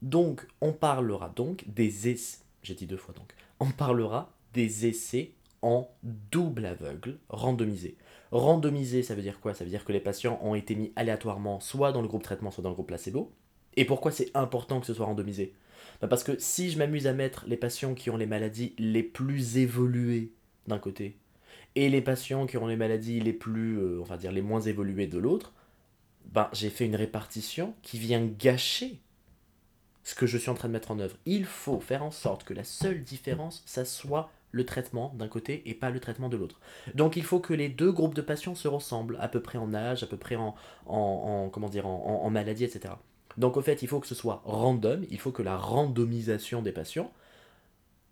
[0.02, 2.40] Donc, on parlera donc des essais.
[2.62, 3.34] J'ai dit deux fois donc.
[3.60, 5.32] On parlera des essais
[5.64, 7.98] en double aveugle randomisé.
[8.32, 9.56] Randomisé, ça veut dire quoi?
[9.56, 12.52] Ça veut dire que les patients ont été mis aléatoirement soit dans le groupe traitement,
[12.52, 13.32] soit dans le groupe placebo.
[13.76, 15.54] Et pourquoi c'est important que ce soit randomisé?
[16.02, 19.04] Bah, Parce que si je m'amuse à mettre les patients qui ont les maladies les
[19.04, 20.32] plus évoluées
[20.68, 21.18] d'un côté,
[21.76, 24.62] et les patients qui ont les maladies les plus, euh, on va dire, les moins
[24.62, 25.54] évoluées de l'autre,
[26.34, 29.00] ben, j'ai fait une répartition qui vient gâcher
[30.04, 31.18] ce que je suis en train de mettre en œuvre.
[31.26, 35.62] Il faut faire en sorte que la seule différence, ça soit le traitement d'un côté
[35.66, 36.60] et pas le traitement de l'autre.
[36.96, 39.74] Donc il faut que les deux groupes de patients se ressemblent, à peu près en
[39.74, 42.94] âge, à peu près en, en, comment dire, en, en, maladie, etc.
[43.38, 46.72] Donc au fait, il faut que ce soit random, il faut que la randomisation des
[46.72, 47.12] patients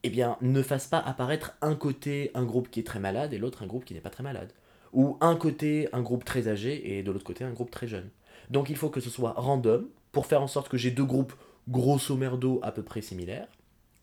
[0.03, 3.39] eh bien, ne fasse pas apparaître un côté un groupe qui est très malade et
[3.39, 4.51] l'autre un groupe qui n'est pas très malade.
[4.93, 8.09] Ou un côté un groupe très âgé et de l'autre côté un groupe très jeune.
[8.51, 11.33] Donc il faut que ce soit random pour faire en sorte que j'ai deux groupes
[11.67, 13.47] grosso merdo à peu près similaires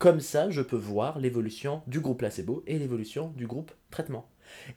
[0.03, 4.29] comme ça, je peux voir l'évolution du groupe placebo et l'évolution du groupe traitement.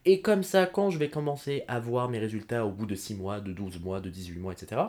[0.06, 3.16] Et comme ça, quand je vais commencer à voir mes résultats au bout de 6
[3.16, 4.84] mois, de 12 mois, de 18 mois, etc.,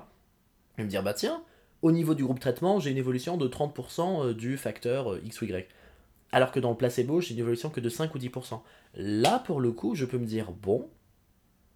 [0.79, 1.43] vais me dire, bah tiens,
[1.83, 5.41] au niveau du groupe traitement, j'ai une évolution de 30% euh, du facteur euh, X
[5.43, 5.69] ou Y.
[6.33, 8.61] Alors que dans le placebo, j'ai une évolution que de 5 ou 10%.
[8.95, 10.89] Là, pour le coup, je peux me dire, bon,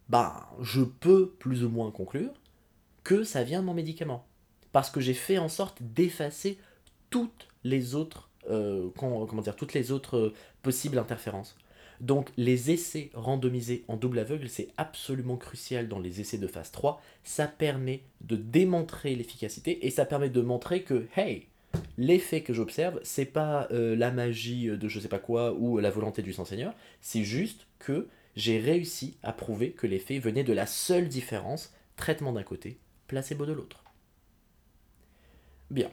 [0.09, 2.33] bah, je peux plus ou moins conclure
[3.05, 4.27] que ça vient de mon médicament.
[4.73, 6.59] Parce que j'ai fait en sorte d'effacer
[7.11, 10.33] toutes les autres euh, comment dire, toutes les autres
[10.63, 11.57] possibles interférences.
[12.01, 16.71] Donc les essais randomisés en double aveugle, c'est absolument crucial dans les essais de phase
[16.71, 17.01] 3.
[17.25, 21.47] Ça permet de démontrer l'efficacité et ça permet de montrer que, hey,
[21.99, 25.91] l'effet que j'observe, c'est pas euh, la magie de je sais pas quoi ou la
[25.91, 30.67] volonté du Saint-Seigneur, c'est juste que j'ai réussi à prouver que l'effet venait de la
[30.67, 33.85] seule différence, traitement d'un côté, placebo de l'autre.
[35.71, 35.91] Bien.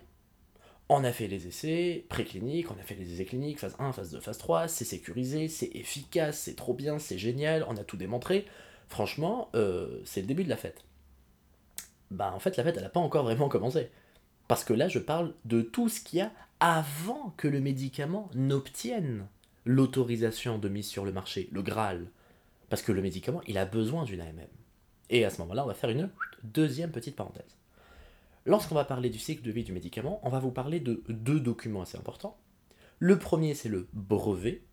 [0.90, 4.12] On a fait les essais précliniques, on a fait les essais cliniques, phase 1, phase
[4.12, 7.98] 2, phase 3, c'est sécurisé, c'est efficace, c'est trop bien, c'est génial, on a tout
[7.98, 8.46] démontré.
[8.88, 10.86] Franchement, euh, c'est le début de la fête.
[12.10, 13.90] Bah en fait la fête elle n'a pas encore vraiment commencé.
[14.48, 18.30] Parce que là je parle de tout ce qu'il y a avant que le médicament
[18.34, 19.28] n'obtienne
[19.66, 22.08] l'autorisation de mise sur le marché, le Graal.
[22.70, 24.48] Parce que le médicament il a besoin d'une AMM.
[25.10, 26.10] Et à ce moment-là on va faire une
[26.44, 27.58] deuxième petite parenthèse.
[28.48, 31.42] Lorsqu'on va parler du cycle de vie du médicament, on va vous parler de deux
[31.42, 32.38] documents assez importants.
[32.98, 34.64] Le premier, c'est le brevet.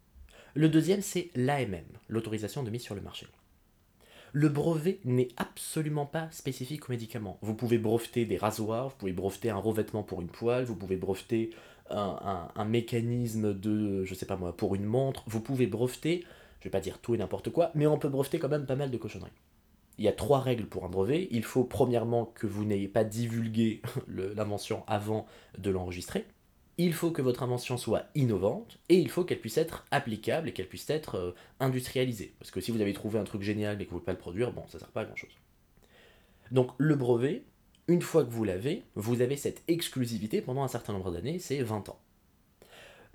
[0.54, 3.26] Le deuxième, c'est l'AMM, l'autorisation de mise sur le marché.
[4.32, 7.37] Le brevet n'est absolument pas spécifique au médicament.
[7.42, 10.96] Vous pouvez breveter des rasoirs, vous pouvez breveter un revêtement pour une poêle, vous pouvez
[10.96, 11.50] breveter
[11.90, 16.24] un, un mécanisme de, je sais pas moi, pour une montre, vous pouvez breveter,
[16.60, 18.76] je vais pas dire tout et n'importe quoi, mais on peut breveter quand même pas
[18.76, 19.32] mal de cochonneries
[19.98, 21.28] il y a trois règles pour un brevet.
[21.30, 25.26] Il faut premièrement que vous n'ayez pas divulgué l'invention avant
[25.59, 26.24] de l'enregistrer.
[26.76, 30.52] Il faut que votre invention soit innovante et il faut qu'elle puisse être applicable et
[30.52, 32.35] qu'elle puisse être euh, industrialisée.
[32.40, 34.12] Parce que si vous avez trouvé un truc génial mais que vous ne pouvez pas
[34.12, 35.30] le produire, bon, ça ne sert pas à grand chose.
[36.50, 37.44] Donc le brevet,
[37.87, 41.62] une fois que vous l'avez, vous avez cette exclusivité pendant un certain nombre d'années, c'est
[41.62, 41.98] 20 ans.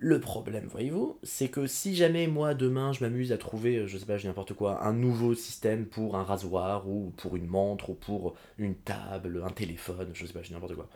[0.02, 4.06] Le problème, voyez-vous, c'est que si jamais moi demain je m'amuse à trouver, je sais
[4.06, 8.36] pas, n'importe quoi, un nouveau système pour un rasoir ou pour une montre ou pour
[8.58, 10.88] une table, un téléphone, je sais pas, n'importe quoi,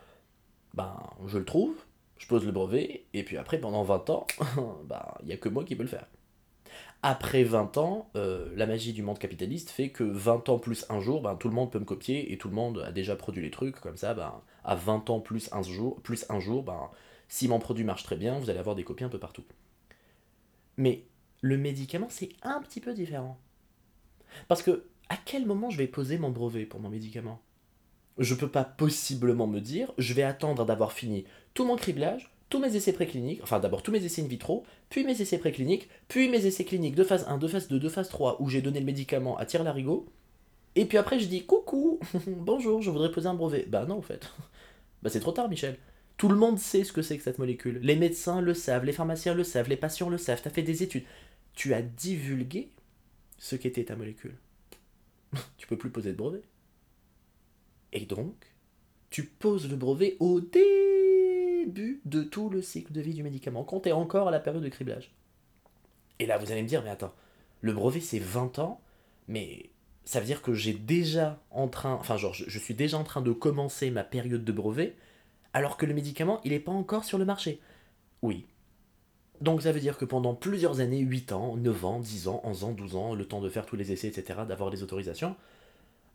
[0.73, 0.95] ben
[1.27, 1.75] je le trouve,
[2.17, 4.25] je pose le brevet et puis après pendant 20 ans,
[4.85, 6.07] ben il y a que moi qui peux le faire.
[7.01, 11.01] Après 20 ans, euh, la magie du monde capitaliste fait que 20 ans plus un
[11.01, 13.43] jour, ben, tout le monde peut me copier et tout le monde a déjà produit
[13.43, 16.89] les trucs, comme ça, ben, à 20 ans plus un jour, plus un jour ben,
[17.33, 19.43] si mon produit marche très bien, vous allez avoir des copies un peu partout.
[20.77, 21.07] Mais
[21.41, 23.39] le médicament, c'est un petit peu différent.
[24.47, 27.41] Parce que, à quel moment je vais poser mon brevet pour mon médicament?
[28.19, 32.59] Je peux pas possiblement me dire, je vais attendre d'avoir fini tout mon criblage, tous
[32.59, 36.29] mes essais précliniques, enfin d'abord tous mes essais in vitro, puis mes essais précliniques, puis
[36.29, 38.79] mes essais cliniques de phase 1, de phase 2, de phase 3, où j'ai donné
[38.79, 40.05] le médicament à tire larigot,
[40.75, 43.65] et puis après je dis coucou, bonjour, je voudrais poser un brevet.
[43.67, 44.31] Bah non, en fait.
[45.01, 45.77] Bah c'est trop tard, Michel.
[46.23, 47.79] Tout le monde sait ce que c'est que cette molécule.
[47.81, 50.63] Les médecins le savent, les pharmaciens le savent, les patients le savent, tu as fait
[50.63, 51.03] des études.
[51.53, 52.69] Tu as divulgué
[53.39, 54.37] ce qu'était ta molécule.
[55.57, 56.43] tu peux plus poser de brevet.
[57.91, 58.35] Et donc,
[59.09, 63.85] tu poses le brevet au début de tout le cycle de vie du médicament, quand
[63.87, 65.11] encore à la période de criblage.
[66.19, 67.13] Et là, vous allez me dire, mais attends,
[67.59, 68.79] le brevet c'est 20 ans,
[69.27, 69.71] mais
[70.05, 73.21] ça veut dire que j'ai déjà en train, enfin genre, je suis déjà en train
[73.21, 74.95] de commencer ma période de brevet,
[75.53, 77.61] alors que le médicament, il n'est pas encore sur le marché.
[78.21, 78.45] Oui.
[79.41, 82.63] Donc ça veut dire que pendant plusieurs années, 8 ans, 9 ans, 10 ans, 11
[82.63, 85.35] ans, 12 ans, le temps de faire tous les essais, etc., d'avoir les autorisations,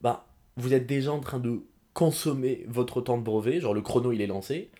[0.00, 1.62] bah, vous êtes déjà en train de
[1.94, 4.70] consommer votre temps de brevet, genre le chrono il est lancé,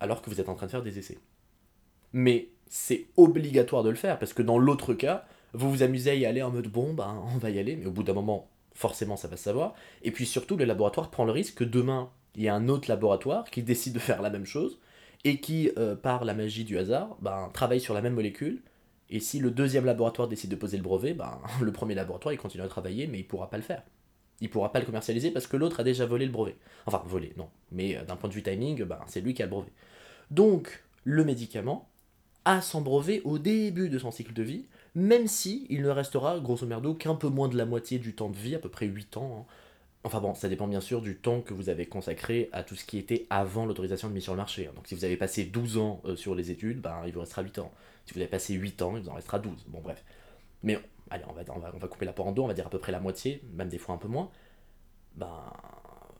[0.00, 1.18] alors que vous êtes en train de faire des essais.
[2.12, 6.14] Mais c'est obligatoire de le faire, parce que dans l'autre cas, vous vous amusez à
[6.14, 8.48] y aller en mode bon, ben on va y aller, mais au bout d'un moment,
[8.74, 9.74] forcément ça va se savoir.
[10.02, 12.88] Et puis surtout, le laboratoire prend le risque que demain, il y a un autre
[12.88, 14.78] laboratoire qui décide de faire la même chose,
[15.24, 18.62] et qui, euh, par la magie du hasard, ben, travaille sur la même molécule.
[19.10, 22.38] Et si le deuxième laboratoire décide de poser le brevet, ben, le premier laboratoire il
[22.38, 23.82] continue à travailler, mais il pourra pas le faire.
[24.40, 26.56] Il pourra pas le commercialiser parce que l'autre a déjà volé le brevet.
[26.84, 27.48] Enfin, volé, non.
[27.72, 29.72] Mais euh, d'un point de vue timing, ben, c'est lui qui a le brevet.
[30.30, 31.88] Donc, le médicament
[32.44, 36.38] a son brevet au début de son cycle de vie, même si il ne restera,
[36.38, 38.86] grosso merdo, qu'un peu moins de la moitié du temps de vie, à peu près
[38.86, 39.40] 8 ans.
[39.40, 39.52] Hein.
[40.06, 42.84] Enfin bon, ça dépend bien sûr du temps que vous avez consacré à tout ce
[42.84, 44.68] qui était avant l'autorisation de mise sur le marché.
[44.68, 44.72] Hein.
[44.76, 47.42] Donc si vous avez passé 12 ans euh, sur les études, ben, il vous restera
[47.42, 47.72] 8 ans.
[48.04, 49.64] Si vous avez passé 8 ans, il vous en restera 12.
[49.66, 50.04] Bon bref.
[50.62, 50.78] Mais
[51.10, 52.68] allez, on va, on va, on va couper la part en deux, on va dire
[52.68, 54.30] à peu près la moitié, même des fois un peu moins.
[55.16, 55.42] Ben,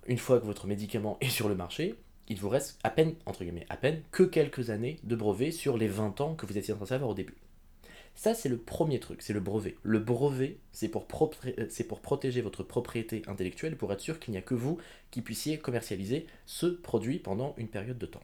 [0.09, 1.95] une fois que votre médicament est sur le marché,
[2.27, 5.79] il vous reste à peine, entre guillemets, à peine que quelques années de brevet sur
[5.79, 7.37] les 20 ans que vous étiez de faire au début.
[8.17, 9.77] Ça, c'est le premier truc, c'est le brevet.
[9.83, 11.07] Le brevet, c'est pour,
[11.47, 14.79] euh, pour, protéger votre propriété intellectuelle, pour être sûr qu'il n'y a que vous
[15.11, 18.23] qui puissiez commercialiser ce produit pendant une période de temps.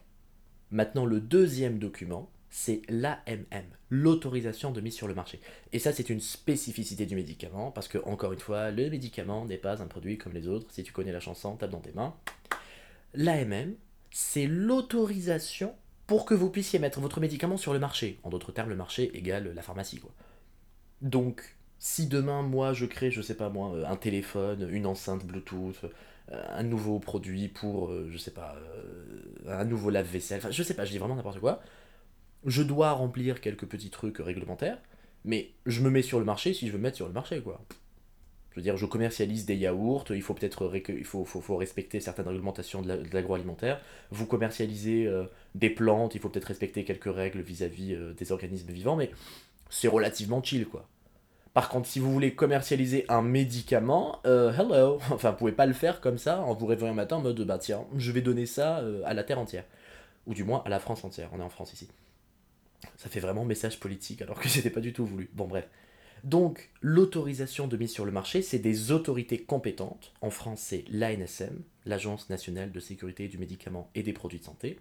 [0.71, 5.39] Maintenant, le deuxième document, c'est l'AMM, l'autorisation de mise sur le marché.
[5.73, 9.57] Et ça, c'est une spécificité du médicament, parce que, encore une fois, le médicament n'est
[9.57, 10.71] pas un produit comme les autres.
[10.71, 12.15] Si tu connais la chanson, tape dans tes mains.
[13.13, 13.75] L'AMM,
[14.09, 15.75] c'est l'autorisation
[16.07, 18.19] pour que vous puissiez mettre votre médicament sur le marché.
[18.23, 19.99] En d'autres termes, le marché égale la pharmacie.
[19.99, 20.11] Quoi.
[21.01, 25.83] Donc, si demain, moi, je crée, je sais pas moi, un téléphone, une enceinte Bluetooth,
[26.31, 30.63] euh, un nouveau produit pour, euh, je sais pas, euh, un nouveau lave-vaisselle, enfin, je
[30.63, 31.61] sais pas, je dis vraiment n'importe quoi,
[32.45, 34.77] je dois remplir quelques petits trucs réglementaires,
[35.25, 37.41] mais je me mets sur le marché si je veux me mettre sur le marché,
[37.41, 37.61] quoi.
[38.53, 43.03] Je veux dire, je commercialise des yaourts, il faut peut-être il respecter certaines réglementations de
[43.11, 43.81] l'agroalimentaire.
[44.11, 48.71] Vous commercialisez euh, des plantes, il faut peut-être respecter quelques règles vis-à-vis euh, des organismes
[48.71, 49.09] vivants, mais
[49.71, 50.87] c'est relativement chill, quoi.
[51.55, 55.73] Par contre, si vous voulez commercialiser un médicament, euh, hello, enfin, vous pouvez pas le
[55.73, 58.45] faire comme ça en vous réveillant un matin en mode, bah tiens, je vais donner
[58.45, 59.65] ça à la terre entière.
[60.27, 61.89] Ou du moins à la France entière, on est en France ici.
[62.97, 65.31] Ça fait vraiment message politique alors que c'était pas du tout voulu.
[65.33, 65.67] Bon, bref.
[66.23, 70.13] Donc, l'autorisation de mise sur le marché, c'est des autorités compétentes.
[70.21, 74.79] En France, c'est l'ANSM, l'Agence nationale de sécurité du médicament et des produits de santé.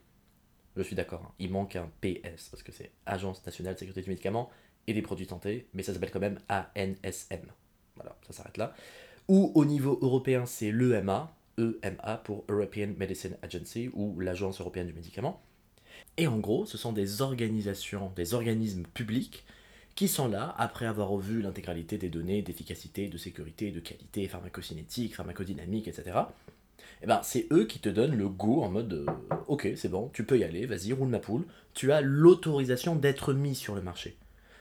[0.77, 1.35] Je suis d'accord, hein.
[1.41, 4.51] il manque un PS, parce que c'est Agence nationale de sécurité du médicament
[4.87, 7.43] et des produits de santé, mais ça s'appelle quand même ANSM.
[7.97, 8.75] Voilà, ça s'arrête là.
[9.29, 14.95] Ou au niveau européen, c'est l'EMA, EMA pour European Medicine Agency, ou l'Agence européenne du
[14.95, 15.43] médicament.
[16.17, 19.45] Et en gros, ce sont des organisations, des organismes publics
[19.95, 25.15] qui sont là après avoir revu l'intégralité des données d'efficacité, de sécurité, de qualité, pharmacocinétique,
[25.15, 26.19] pharmacodynamique, etc.
[27.03, 29.07] Et eh ben, c'est eux qui te donnent le go en mode euh,
[29.49, 31.45] ok, c'est bon, tu peux y aller, vas-y, roule ma poule.
[31.75, 34.17] Tu as l'autorisation d'être mis sur le marché.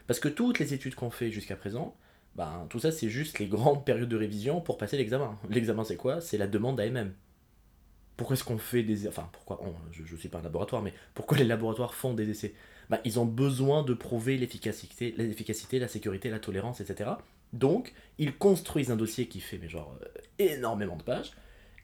[0.07, 1.95] Parce que toutes les études qu'on fait jusqu'à présent,
[2.35, 5.37] ben, tout ça c'est juste les grandes périodes de révision pour passer l'examen.
[5.49, 6.19] L'examen c'est quoi?
[6.19, 7.13] C'est la demande d'AMM.
[8.17, 9.07] Pourquoi est-ce qu'on fait des...
[9.07, 9.59] Enfin, pourquoi...
[9.91, 12.53] je ne suis pas un laboratoire, mais pourquoi les laboratoires font des essais?
[12.91, 17.11] Bah, ils ont besoin de prouver l'efficacité, l'efficacité, la sécurité, la tolérance, etc.
[17.53, 20.07] Donc, ils construisent un dossier qui fait genre euh,
[20.39, 21.31] énormément de pages.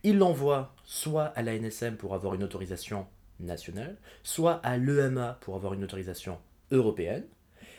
[0.03, 3.07] Ils l'envoient soit à l'ANSM pour avoir une autorisation
[3.39, 6.39] nationale, soit à l'EMA pour avoir une autorisation
[6.71, 7.23] européenne.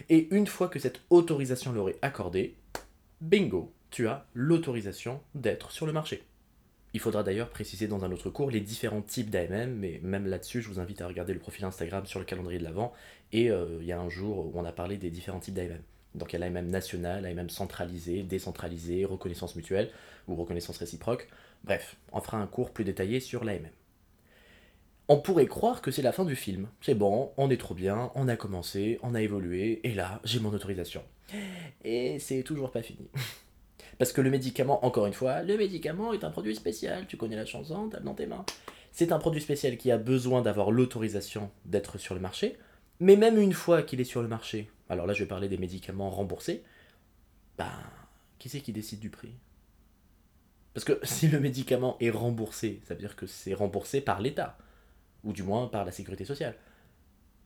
[0.08, 2.56] Et une fois que cette autorisation leur est accordée,
[3.20, 6.22] bingo, tu as l'autorisation d'être sur le marché.
[6.94, 10.62] Il faudra d'ailleurs préciser dans un autre cours les différents types d'AMM, mais même là-dessus,
[10.62, 12.94] je vous invite à regarder le profil Instagram sur le calendrier de l'avant.
[13.32, 15.82] Et euh, il y a un jour où on a parlé des différents types d'AMM.
[16.14, 19.90] Donc il y a l'AMM national, l'AMM centralisé, décentralisé, reconnaissance mutuelle
[20.26, 21.28] ou reconnaissance réciproque.
[21.64, 23.68] Bref, on fera un cours plus détaillé sur l'AMM.
[25.08, 26.68] On pourrait croire que c'est la fin du film.
[26.82, 30.38] C'est bon, on est trop bien, on a commencé, on a évolué, et là, j'ai
[30.38, 31.02] mon autorisation.
[31.82, 33.08] Et c'est toujours pas fini.
[33.98, 37.06] Parce que le médicament, encore une fois, le médicament est un produit spécial.
[37.06, 38.44] Tu connais la chanson, tape dans tes mains.
[38.92, 42.58] C'est un produit spécial qui a besoin d'avoir l'autorisation d'être sur le marché.
[43.00, 45.58] Mais même une fois qu'il est sur le marché, alors là je vais parler des
[45.58, 46.64] médicaments remboursés,
[47.56, 47.72] ben,
[48.38, 49.34] qui c'est qui décide du prix?
[50.74, 54.58] Parce que si le médicament est remboursé, ça veut dire que c'est remboursé par l'État,
[55.24, 56.56] ou du moins par la sécurité sociale.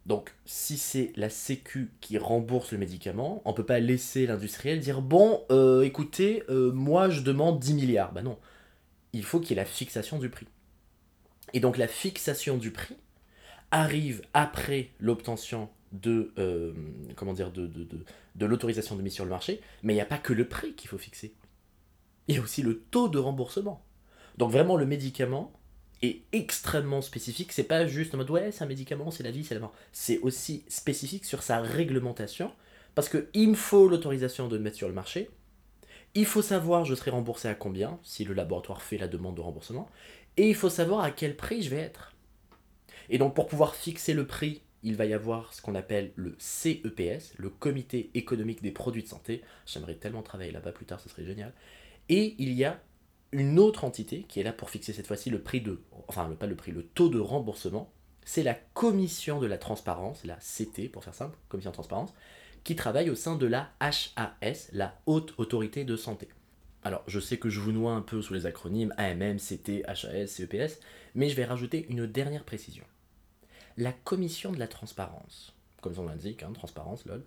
[0.04, 5.00] Donc, si c'est la Sécu qui rembourse le médicament, on peut pas laisser l'industriel dire
[5.00, 8.12] bon, euh, écoutez, euh, moi je demande 10 milliards.
[8.12, 8.36] Bah non,
[9.12, 10.48] il faut qu'il y ait la fixation du prix.
[11.52, 12.96] Et donc la fixation du prix
[13.72, 16.72] arrive après l'obtention de euh,
[17.16, 18.04] comment dire de, de, de,
[18.36, 20.74] de l'autorisation de mise sur le marché, mais il n'y a pas que le prix
[20.74, 21.34] qu'il faut fixer.
[22.28, 23.84] il y a aussi le taux de remboursement.
[24.38, 25.52] Donc vraiment, le médicament
[26.02, 27.52] est extrêmement spécifique.
[27.52, 29.74] C'est pas juste en mode ouais, c'est un médicament, c'est la vie, c'est la mort.
[29.92, 32.52] C'est aussi spécifique sur sa réglementation
[32.94, 35.30] parce qu'il me faut l'autorisation de le mettre sur le marché.
[36.14, 39.40] Il faut savoir je serai remboursé à combien si le laboratoire fait la demande de
[39.40, 39.88] remboursement.
[40.36, 42.11] Et il faut savoir à quel prix je vais être.
[43.12, 46.34] Et donc pour pouvoir fixer le prix, il va y avoir ce qu'on appelle le
[46.38, 49.42] CEPS, le Comité économique des produits de santé.
[49.66, 51.52] J'aimerais tellement travailler là-bas plus tard, ce serait génial.
[52.08, 52.80] Et il y a
[53.32, 56.46] une autre entité qui est là pour fixer cette fois-ci le prix de, enfin pas
[56.46, 57.92] le prix, le taux de remboursement.
[58.24, 62.14] C'est la Commission de la transparence, la CT pour faire simple, Commission de transparence,
[62.64, 66.28] qui travaille au sein de la HAS, la Haute Autorité de Santé.
[66.82, 70.26] Alors, je sais que je vous noie un peu sous les acronymes AMM, CT, HAS,
[70.26, 70.80] CEPS,
[71.14, 72.84] mais je vais rajouter une dernière précision.
[73.76, 77.24] La Commission de la transparence, comme son l'indique, hein, transparence, lol,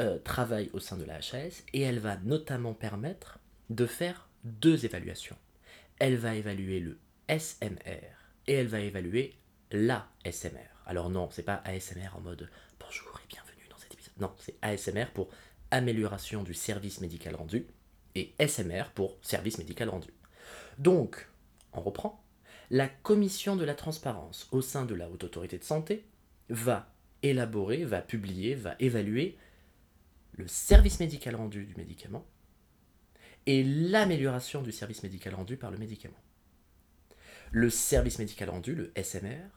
[0.00, 3.38] euh, travaille au sein de la HAS et elle va notamment permettre
[3.70, 5.36] de faire deux évaluations.
[5.98, 8.12] Elle va évaluer le SMR
[8.46, 9.36] et elle va évaluer
[9.70, 10.68] la SMR.
[10.84, 14.12] Alors non, c'est pas ASMR en mode bonjour et bienvenue dans cet épisode.
[14.20, 15.28] Non, c'est ASMR pour
[15.70, 17.66] amélioration du service médical rendu
[18.14, 20.08] et SMR pour service médical rendu.
[20.78, 21.28] Donc,
[21.72, 22.22] on reprend.
[22.70, 26.04] La commission de la transparence au sein de la Haute Autorité de Santé
[26.48, 29.36] va élaborer, va publier, va évaluer
[30.32, 32.26] le service médical rendu du médicament
[33.46, 36.18] et l'amélioration du service médical rendu par le médicament.
[37.52, 39.48] Le service médical rendu, le SMR,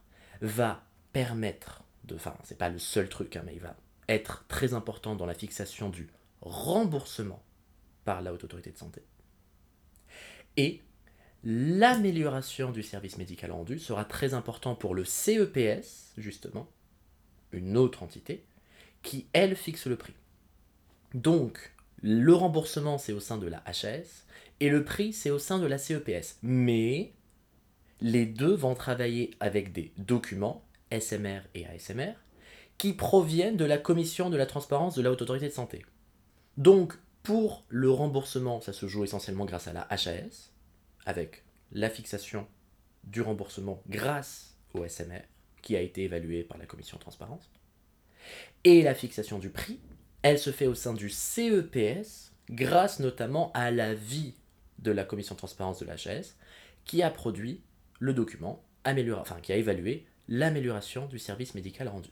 [0.42, 3.76] va permettre de, enfin c'est pas le seul truc, hein, mais il va
[4.08, 6.08] être très important dans la fixation du
[6.42, 7.44] remboursement
[8.06, 9.04] par la haute autorité de santé.
[10.56, 10.82] Et
[11.44, 16.70] l'amélioration du service médical rendu sera très important pour le CEPS, justement,
[17.52, 18.44] une autre entité,
[19.02, 20.14] qui, elle, fixe le prix.
[21.14, 24.26] Donc, le remboursement, c'est au sein de la HAS,
[24.60, 26.38] et le prix, c'est au sein de la CEPS.
[26.44, 27.14] Mais
[28.02, 32.14] les deux vont travailler avec des documents, SMR et ASMR,
[32.78, 35.86] qui proviennent de la Commission de la transparence de la Haute Autorité de Santé.
[36.58, 40.52] Donc, pour le remboursement, ça se joue essentiellement grâce à la HAS,
[41.06, 42.48] avec la fixation
[43.04, 45.22] du remboursement grâce au SMR,
[45.62, 47.52] qui a été évalué par la Commission de transparence,
[48.64, 49.80] et la fixation du prix
[50.22, 54.34] elle se fait au sein du CEPS, grâce notamment à l'avis
[54.80, 56.36] de la commission de transparence de l'HS,
[56.86, 57.62] qui a produit
[58.00, 62.10] le document, enfin, qui a évalué l'amélioration du service médical rendu.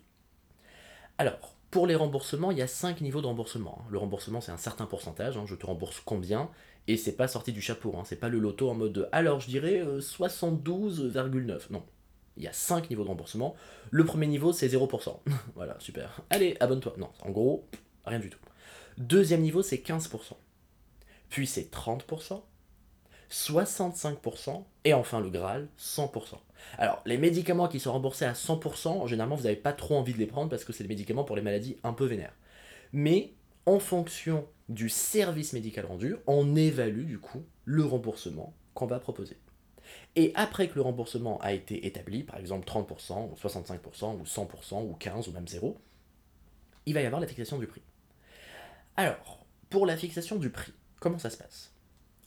[1.17, 3.86] Alors, pour les remboursements, il y a cinq niveaux de remboursement.
[3.89, 6.50] Le remboursement, c'est un certain pourcentage, hein, je te rembourse combien,
[6.88, 9.39] et c'est pas sorti du chapeau, hein, c'est pas le loto en mode de, alors
[9.39, 11.52] je dirais 72,9.
[11.52, 11.84] Euh, non,
[12.38, 13.56] il y a 5 niveaux de remboursement.
[13.91, 15.19] Le premier niveau, c'est 0%.
[15.56, 16.21] voilà, super.
[16.30, 16.93] Allez, abonne-toi.
[16.97, 17.67] Non, en gros,
[18.08, 18.39] Rien du tout.
[18.97, 20.34] Deuxième niveau, c'est 15%.
[21.30, 22.41] Puis c'est 30%,
[23.30, 26.10] 65%, et enfin le Graal, 100%.
[26.78, 30.17] Alors, les médicaments qui sont remboursés à 100%, généralement, vous n'avez pas trop envie de
[30.17, 32.34] les prendre parce que c'est des médicaments pour les maladies un peu vénères.
[32.93, 33.34] Mais
[33.67, 39.38] en fonction du service médical rendu, on évalue du coup le remboursement qu'on va proposer.
[40.15, 44.84] Et après que le remboursement a été établi, par exemple 30%, ou 65%, ou 100%,
[44.84, 45.75] ou 15%, ou même 0%,
[46.86, 47.82] il va y avoir la fixation du prix.
[48.95, 51.73] Alors, pour la fixation du prix, comment ça se passe?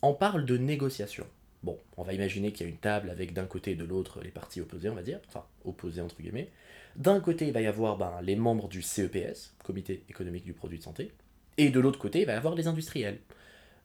[0.03, 1.25] On parle de négociation.
[1.63, 4.21] Bon, on va imaginer qu'il y a une table avec d'un côté et de l'autre
[4.21, 6.51] les parties opposées, on va dire, enfin opposées entre guillemets.
[6.95, 10.77] D'un côté, il va y avoir ben, les membres du CEPS, Comité économique du produit
[10.77, 11.11] de santé,
[11.57, 13.19] et de l'autre côté, il va y avoir les industriels.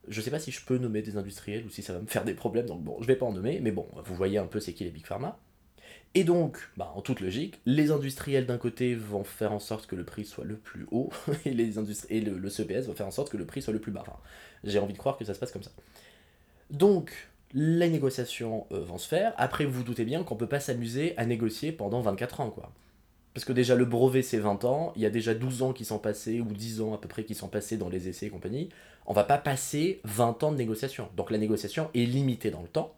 [0.08, 2.06] Je ne sais pas si je peux nommer des industriels ou si ça va me
[2.06, 4.46] faire des problèmes, donc bon, je vais pas en nommer, mais bon, vous voyez un
[4.46, 5.38] peu c'est qui les Big Pharma.
[6.14, 9.96] Et donc, bah, en toute logique, les industriels d'un côté vont faire en sorte que
[9.96, 11.10] le prix soit le plus haut,
[11.44, 13.92] et, les et le, CPS va faire en sorte que le prix soit le plus
[13.92, 14.04] bas.
[14.64, 15.72] j'ai envie de croire que ça se passe comme ça.
[16.70, 17.12] Donc,
[17.52, 19.34] les négociations euh, vont se faire.
[19.36, 22.72] Après, vous vous doutez bien qu'on peut pas s'amuser à négocier pendant 24 ans, quoi.
[23.36, 25.84] Parce que déjà, le brevet, c'est 20 ans, il y a déjà 12 ans qui
[25.84, 28.30] sont passés, ou 10 ans à peu près qui sont passés dans les essais et
[28.30, 28.70] compagnie.
[29.04, 31.10] On va pas passer 20 ans de négociation.
[31.18, 32.96] Donc la négociation est limitée dans le temps.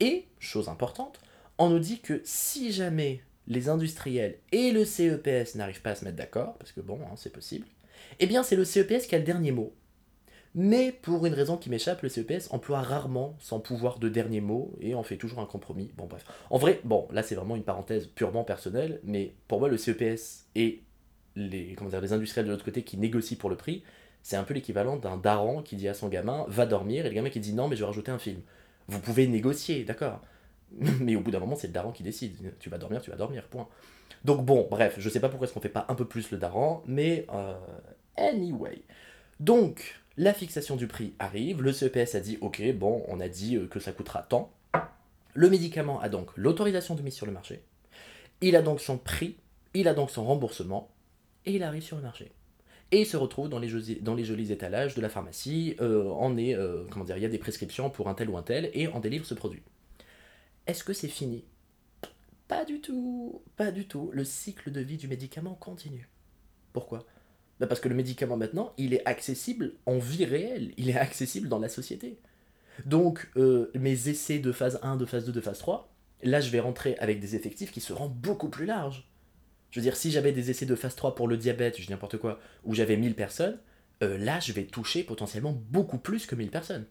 [0.00, 1.20] Et, chose importante,
[1.56, 6.04] on nous dit que si jamais les industriels et le CEPS n'arrivent pas à se
[6.04, 7.68] mettre d'accord, parce que bon, hein, c'est possible,
[8.18, 9.72] eh bien c'est le CEPS qui a le dernier mot.
[10.54, 14.72] Mais pour une raison qui m'échappe, le CEPS emploie rarement son pouvoir de dernier mot
[14.80, 15.92] et on fait toujours un compromis.
[15.96, 16.24] Bon bref.
[16.50, 20.46] En vrai, bon, là c'est vraiment une parenthèse purement personnelle, mais pour moi le CEPS
[20.56, 20.82] et
[21.36, 23.84] les, comment dire, les industriels de l'autre côté qui négocient pour le prix,
[24.22, 27.14] c'est un peu l'équivalent d'un daron qui dit à son gamin va dormir et le
[27.14, 28.40] gamin qui dit non mais je vais rajouter un film.
[28.88, 30.20] Vous pouvez négocier, d'accord
[31.00, 32.54] mais au bout d'un moment, c'est le daron qui décide.
[32.58, 33.68] Tu vas dormir, tu vas dormir, point.
[34.24, 36.38] Donc bon, bref, je sais pas pourquoi est-ce qu'on fait pas un peu plus le
[36.38, 37.54] daron, mais euh,
[38.16, 38.82] anyway.
[39.38, 43.56] Donc, La fixation du prix arrive, le CEPS a dit ok, bon, on a dit
[43.56, 44.52] euh, que ça coûtera tant.
[45.34, 47.62] Le médicament a donc l'autorisation de mise sur le marché,
[48.40, 49.36] il a donc son prix,
[49.74, 50.90] il a donc son remboursement,
[51.46, 52.32] et il arrive sur le marché.
[52.92, 57.04] Et il se retrouve dans les, jolis, étalages de la pharmacie, euh, est, euh, comment
[57.04, 59.24] dire, il y a des prescriptions pour un tel ou un tel, et on délivre
[59.24, 59.62] ce produit.
[60.66, 61.44] Est-ce que c'est fini?
[62.48, 64.10] Pas du tout, pas du tout.
[64.12, 66.08] Le cycle de vie du médicament continue.
[66.72, 67.06] Pourquoi?
[67.60, 71.48] Bah Parce que le médicament maintenant, il est accessible en vie réelle, il est accessible
[71.48, 72.18] dans la société.
[72.86, 75.92] Donc euh, mes essais de phase 1, de phase 2, de phase 3,
[76.22, 79.06] là je vais rentrer avec des effectifs qui seront beaucoup plus larges.
[79.70, 81.90] Je veux dire, si j'avais des essais de phase 3 pour le diabète, je dis
[81.90, 83.58] n'importe quoi, où j'avais 1000 personnes,
[84.02, 86.86] euh, là je vais toucher potentiellement beaucoup plus que 1000 personnes.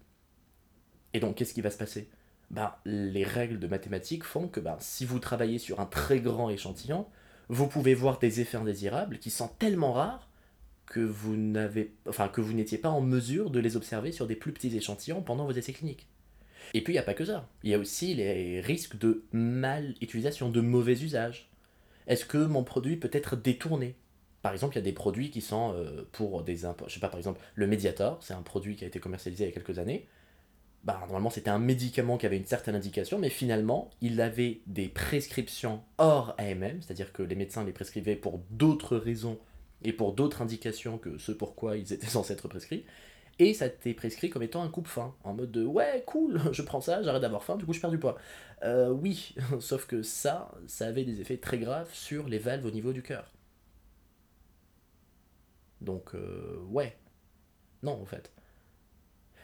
[1.14, 2.10] Et donc qu'est-ce qui va se passer?
[2.52, 6.52] Bah, Les règles de mathématiques font que bah, si vous travaillez sur un très grand
[6.52, 7.08] échantillon,
[7.48, 10.29] vous pouvez voir des effets indésirables qui sont tellement rares
[10.90, 14.36] que vous n'avez, enfin que vous n'étiez pas en mesure de les observer sur des
[14.36, 16.08] plus petits échantillons pendant vos essais cliniques.
[16.74, 17.48] Et puis il n'y a pas que ça.
[17.64, 21.50] Il y a aussi les risques de mal utilisation, de mauvais usage.
[22.08, 23.96] Est-ce que mon produit peut être détourné?
[24.42, 27.10] Par exemple, il y a des produits qui sont euh, pour des Je sais pas,
[27.10, 29.78] par exemple, le Mediator, c'est un produit qui a été commercialisé il y a quelques
[29.78, 30.08] années.
[30.86, 34.88] Bah, normalement, c'était un médicament qui avait une certaine indication, mais finalement, il avait des
[34.88, 39.38] prescriptions hors AMM, c'est-à-dire que les médecins les prescrivaient pour d'autres raisons
[39.84, 42.86] et pour d'autres indications que ce pourquoi ils étaient censés être prescrits.
[43.40, 46.82] Et ça t'est prescrit comme étant un coupe-faim, en mode de ouais, cool, je prends
[46.82, 48.18] ça, j'arrête d'avoir faim, du coup je perds du poids.
[48.64, 52.72] Euh, oui, sauf que ça, ça avait des effets très graves sur les valves au
[52.72, 53.34] niveau du cœur.
[55.82, 56.98] Donc, euh, ouais.
[57.84, 58.32] Non, en fait.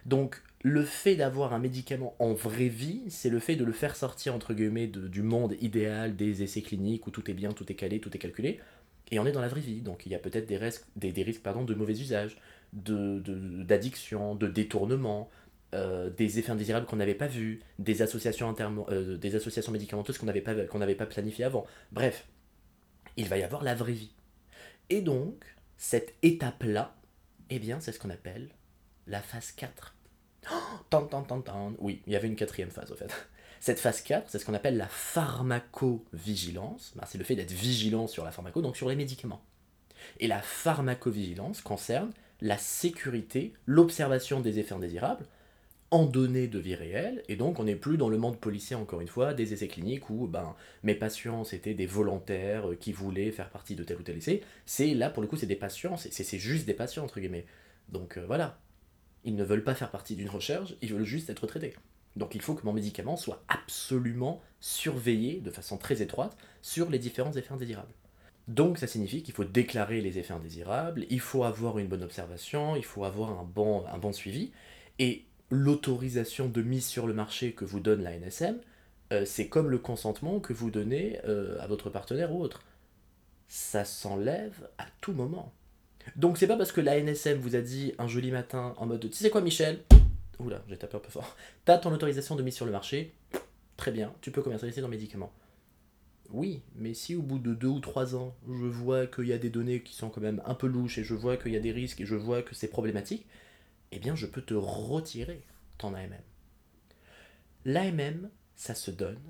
[0.06, 3.96] Donc, le fait d'avoir un médicament en vraie vie, c'est le fait de le faire
[3.96, 7.76] sortir, entre guillemets, du monde idéal des essais cliniques où tout est bien, tout est
[7.76, 8.60] calé, tout est calculé,
[9.12, 11.12] et on est dans la vraie vie, donc il y a peut-être des risques, des,
[11.24, 12.38] risques pardon, de mauvais usage,
[12.74, 15.30] d'addiction, de, de, détournement,
[15.76, 18.56] euh, des effets indésirables qu'on n'avait pas vus, des associations,
[18.90, 21.66] euh, des associations médicamenteuses qu'on n'avait pas, pas planifiées avant.
[21.92, 22.28] Bref,
[23.18, 24.14] il va y avoir la vraie vie.
[24.90, 25.44] Et donc,
[25.78, 26.96] cette étape-là,
[27.50, 28.50] eh bien, c'est ce qu'on appelle
[29.06, 29.96] la phase 4.
[30.52, 30.56] Oh,
[30.90, 31.74] tant, tant, tant, tant.
[31.80, 33.12] Oui, il y avait une quatrième phase, au fait.
[33.60, 36.94] Cette phase 4, c'est ce qu'on appelle la pharmacovigilance.
[36.96, 39.44] Bah, c'est le fait d'être vigilant sur la pharmaco, donc sur les médicaments.
[40.20, 45.26] Et la pharmacovigilance concerne la sécurité, l'observation des effets indésirables
[45.92, 49.02] en données de vie réelle, et donc on n'est plus dans le monde policier encore
[49.02, 53.50] une fois, des essais cliniques où ben, mes patients c'était des volontaires qui voulaient faire
[53.50, 56.40] partie de tel ou tel essai, c'est là pour le coup c'est des patients, c'est
[56.40, 57.46] juste des patients entre guillemets.
[57.90, 58.60] Donc euh, voilà,
[59.24, 61.76] ils ne veulent pas faire partie d'une recherche, ils veulent juste être traités.
[62.16, 67.00] Donc il faut que mon médicament soit absolument surveillé de façon très étroite sur les
[67.00, 67.94] différents effets indésirables.
[68.48, 72.76] Donc ça signifie qu'il faut déclarer les effets indésirables, il faut avoir une bonne observation,
[72.76, 74.52] il faut avoir un bon, suivi,
[75.00, 78.60] et l'autorisation de mise sur le marché que vous donne la NSM,
[79.14, 82.62] euh, c'est comme le consentement que vous donnez euh, à votre partenaire ou autre.
[83.48, 85.52] Ça s'enlève à tout moment.
[86.16, 89.10] Donc c'est pas parce que la NSM vous a dit un joli matin en mode
[89.10, 89.80] tu sais quoi Michel?
[90.40, 91.36] Oula, j'ai tapé un peu fort.
[91.66, 93.14] T'as ton autorisation de mise sur le marché,
[93.78, 95.32] très bien, tu peux commercialiser ton médicament.
[96.32, 99.38] Oui, mais si au bout de deux ou trois ans, je vois qu'il y a
[99.38, 101.60] des données qui sont quand même un peu louches et je vois qu'il y a
[101.60, 103.26] des risques et je vois que c'est problématique,
[103.92, 105.44] eh bien je peux te retirer
[105.78, 106.16] ton AMM.
[107.66, 109.22] L'AMM, ça se donne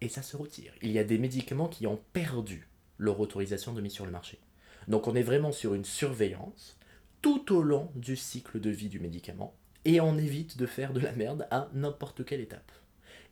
[0.00, 0.72] et ça se retire.
[0.82, 4.38] Il y a des médicaments qui ont perdu leur autorisation de mise sur le marché.
[4.88, 6.78] Donc on est vraiment sur une surveillance
[7.20, 9.54] tout au long du cycle de vie du médicament
[9.88, 12.70] et on évite de faire de la merde à n'importe quelle étape.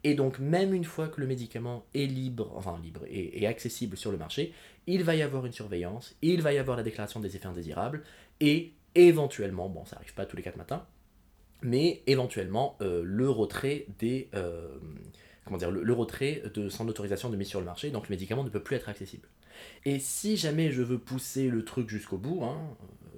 [0.04, 4.10] Et donc même une fois que le médicament est libre, enfin libre et, accessible sur
[4.10, 4.54] le marché,
[4.86, 8.02] il va y avoir une surveillance, il va y avoir la déclaration des effets indésirables,
[8.40, 10.86] et éventuellement, bon ça arrive pas tous les quatre matins,
[11.60, 14.30] mais éventuellement euh, le retrait des...
[14.34, 14.78] Euh,
[15.44, 18.44] comment dire, le, retrait de son autorisation de mise sur le marché, donc le médicament
[18.44, 19.28] ne peut plus être accessible.
[19.84, 22.58] Et si jamais je veux pousser le truc jusqu'au bout, hein,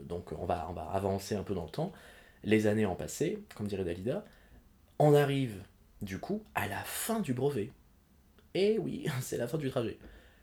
[0.09, 1.93] donc on va, on va avancer un peu dans le temps,
[2.45, 4.25] les années ont passé, comme dirait Dalida,
[4.99, 5.63] on arrive
[6.03, 7.71] du coup à la fin du brevet.
[8.55, 9.99] Et oui, c'est la fin du trajet.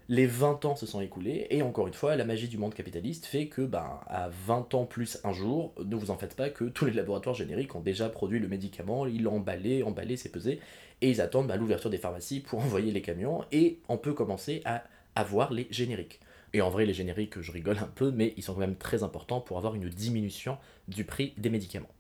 [0.08, 3.26] Les 20 ans se sont écoulés, et encore une fois, la magie du monde capitaliste
[3.26, 6.66] fait que, ben, à 20 ans plus un jour, ne vous en faites pas que
[6.66, 10.60] tous les laboratoires génériques ont déjà produit le médicament, ils l'ont emballé, emballé, c'est pesé,
[11.02, 14.62] et ils attendent ben, l'ouverture des pharmacies pour envoyer les camions, et on peut commencer
[14.64, 14.84] à
[15.16, 16.20] avoir les génériques.
[16.56, 19.04] Et en vrai, les génériques, je rigole un peu, mais ils sont quand même très
[19.04, 21.92] importants pour avoir une diminution du prix des médicaments.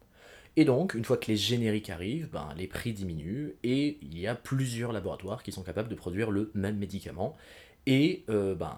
[0.55, 4.27] Et donc, une fois que les génériques arrivent, ben, les prix diminuent et il y
[4.27, 7.35] a plusieurs laboratoires qui sont capables de produire le même médicament.
[7.85, 8.77] Et euh, ben,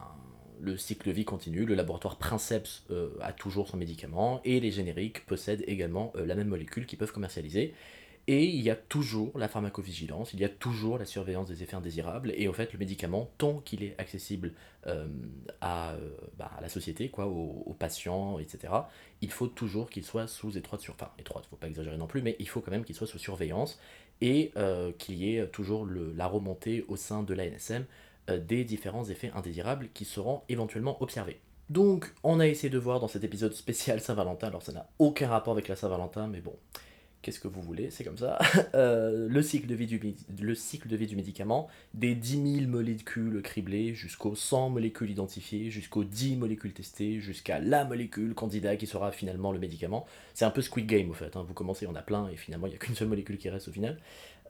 [0.59, 4.71] le cycle de vie continue, le laboratoire Princeps euh, a toujours son médicament, et les
[4.71, 7.75] génériques possèdent également euh, la même molécule qu'ils peuvent commercialiser.
[8.29, 11.75] Et il y a toujours la pharmacovigilance, il y a toujours la surveillance des effets
[11.75, 14.51] indésirables, et en fait le médicament, tant qu'il est accessible
[14.85, 15.07] euh,
[15.61, 15.95] à,
[16.37, 18.73] bah, à, la société, quoi, aux, patients, etc.,
[19.21, 22.21] il faut toujours qu'il soit sous étroite surveillance, enfin étroite, faut pas exagérer non plus,
[22.21, 23.79] mais il faut quand même qu'il soit sous surveillance,
[24.19, 24.51] et
[24.97, 27.85] qu'il y ait toujours la remontée au sein de l'ANSM
[28.29, 31.39] euh, des différents effets indésirables qui seront éventuellement observés.
[31.69, 35.29] Donc, on a essayé de voir dans cet épisode spécial Saint-Valentin, alors ça n'a aucun
[35.29, 36.55] rapport avec la Saint-Valentin, mais bon,
[37.21, 38.37] qu'est-ce que vous voulez, c'est comme ça.
[38.75, 42.67] Euh, le, cycle de vie du, le cycle de vie du médicament, des 10 000
[42.69, 48.85] molécules criblées jusqu'aux 100 molécules identifiées, jusqu'aux 10 molécules testées, jusqu'à la molécule candidat qui
[48.85, 50.05] sera finalement le médicament.
[50.33, 51.45] C'est un peu Squid Game au fait, hein.
[51.47, 53.37] vous commencez, il y en a plein, et finalement il n'y a qu'une seule molécule
[53.37, 53.97] qui reste au final.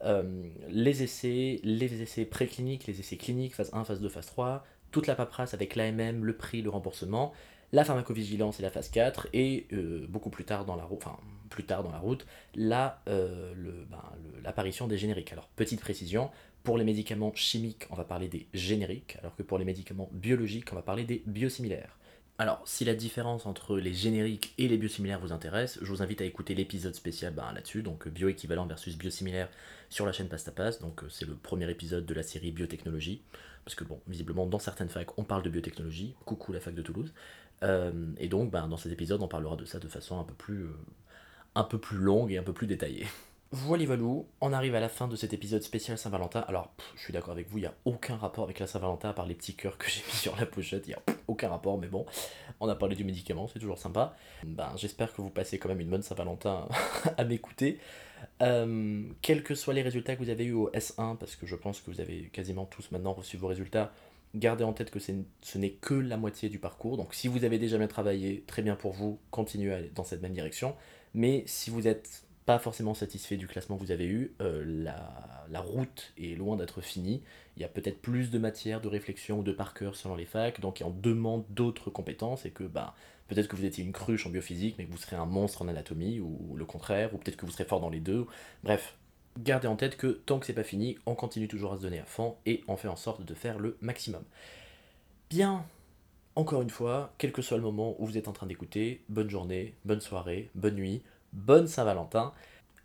[0.04, 0.22] Euh,
[0.68, 5.06] les essais, les essais précliniques, les essais cliniques, phase 1, phase 2, phase 3, toute
[5.06, 7.32] la paperasse avec l'AMM, le prix, le remboursement,
[7.72, 11.18] la pharmacovigilance et la phase 4, et euh, beaucoup plus tard dans la route, enfin
[11.66, 13.54] dans la route, euh,
[13.90, 14.02] ben,
[14.44, 15.32] l'apparition des génériques.
[15.32, 16.30] Alors petite précision,
[16.62, 20.72] pour les médicaments chimiques, on va parler des génériques, alors que pour les médicaments biologiques,
[20.72, 21.98] on va parler des biosimilaires.
[22.40, 26.20] Alors, si la différence entre les génériques et les biosimilaires vous intéresse, je vous invite
[26.20, 29.48] à écouter l'épisode spécial ben, là-dessus, donc bioéquivalent versus biosimilaire
[29.90, 30.78] sur la chaîne Pastapas.
[30.80, 33.22] Donc, c'est le premier épisode de la série biotechnologie,
[33.64, 36.14] parce que bon, visiblement, dans certaines facs, on parle de biotechnologie.
[36.24, 37.12] Coucou la fac de Toulouse.
[37.62, 40.34] Euh, et donc, ben, dans cet épisode, on parlera de ça de façon un peu
[40.34, 40.76] plus, euh,
[41.54, 43.06] un peu plus longue et un peu plus détaillée.
[43.50, 46.40] Voilà, Valou, on arrive à la fin de cet épisode spécial Saint-Valentin.
[46.48, 49.12] Alors, je suis d'accord avec vous, il n'y a aucun rapport avec la Saint-Valentin à
[49.14, 50.86] part les petits cœurs que j'ai mis sur la pochette.
[50.86, 52.04] Il n'y a aucun rapport, mais bon,
[52.60, 54.14] on a parlé du médicament, c'est toujours sympa.
[54.44, 56.68] Ben, j'espère que vous passez quand même une bonne Saint-Valentin
[57.16, 57.78] à m'écouter.
[58.42, 61.56] Euh, quels que soient les résultats que vous avez eu au S1, parce que je
[61.56, 63.92] pense que vous avez quasiment tous maintenant reçu vos résultats,
[64.34, 66.96] gardez en tête que ce n'est que la moitié du parcours.
[66.96, 70.32] Donc, si vous avez déjà bien travaillé, très bien pour vous, continuez dans cette même
[70.32, 70.74] direction.
[71.14, 75.60] Mais si vous êtes pas forcément satisfait du classement que vous avez eu, euh, la,
[75.60, 77.22] route est loin d'être finie.
[77.56, 80.24] Il y a peut-être plus de matière de réflexion ou de par cœur selon les
[80.24, 82.94] facs, donc en demande d'autres compétences et que bah,
[83.26, 85.68] peut-être que vous étiez une cruche en biophysique, mais que vous serez un monstre en
[85.68, 88.26] anatomie, ou le contraire, ou peut-être que vous serez fort dans les deux.
[88.62, 88.96] Bref,
[89.38, 92.00] gardez en tête que tant que c'est pas fini, on continue toujours à se donner
[92.00, 94.22] à fond et on fait en sorte de faire le maximum.
[95.30, 95.64] Bien,
[96.36, 99.30] encore une fois, quel que soit le moment où vous êtes en train d'écouter, bonne
[99.30, 102.32] journée, bonne soirée, bonne nuit bonne Saint-Valentin,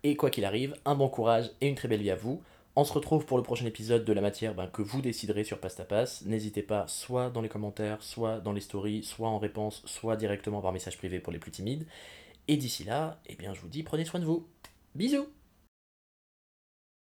[0.02, 2.42] et quoi qu'il arrive, un bon courage et une très belle vie à vous.
[2.76, 5.60] On se retrouve pour le prochain épisode de la matière ben, que vous déciderez sur
[5.60, 6.24] Pastapass.
[6.26, 10.60] N'hésitez pas, soit dans les commentaires, soit dans les stories, soit en réponse, soit directement
[10.60, 11.86] par message privé pour les plus timides.
[12.48, 14.46] Et d'ici là, eh bien, je vous dis, prenez soin de vous.
[14.94, 15.28] Bisous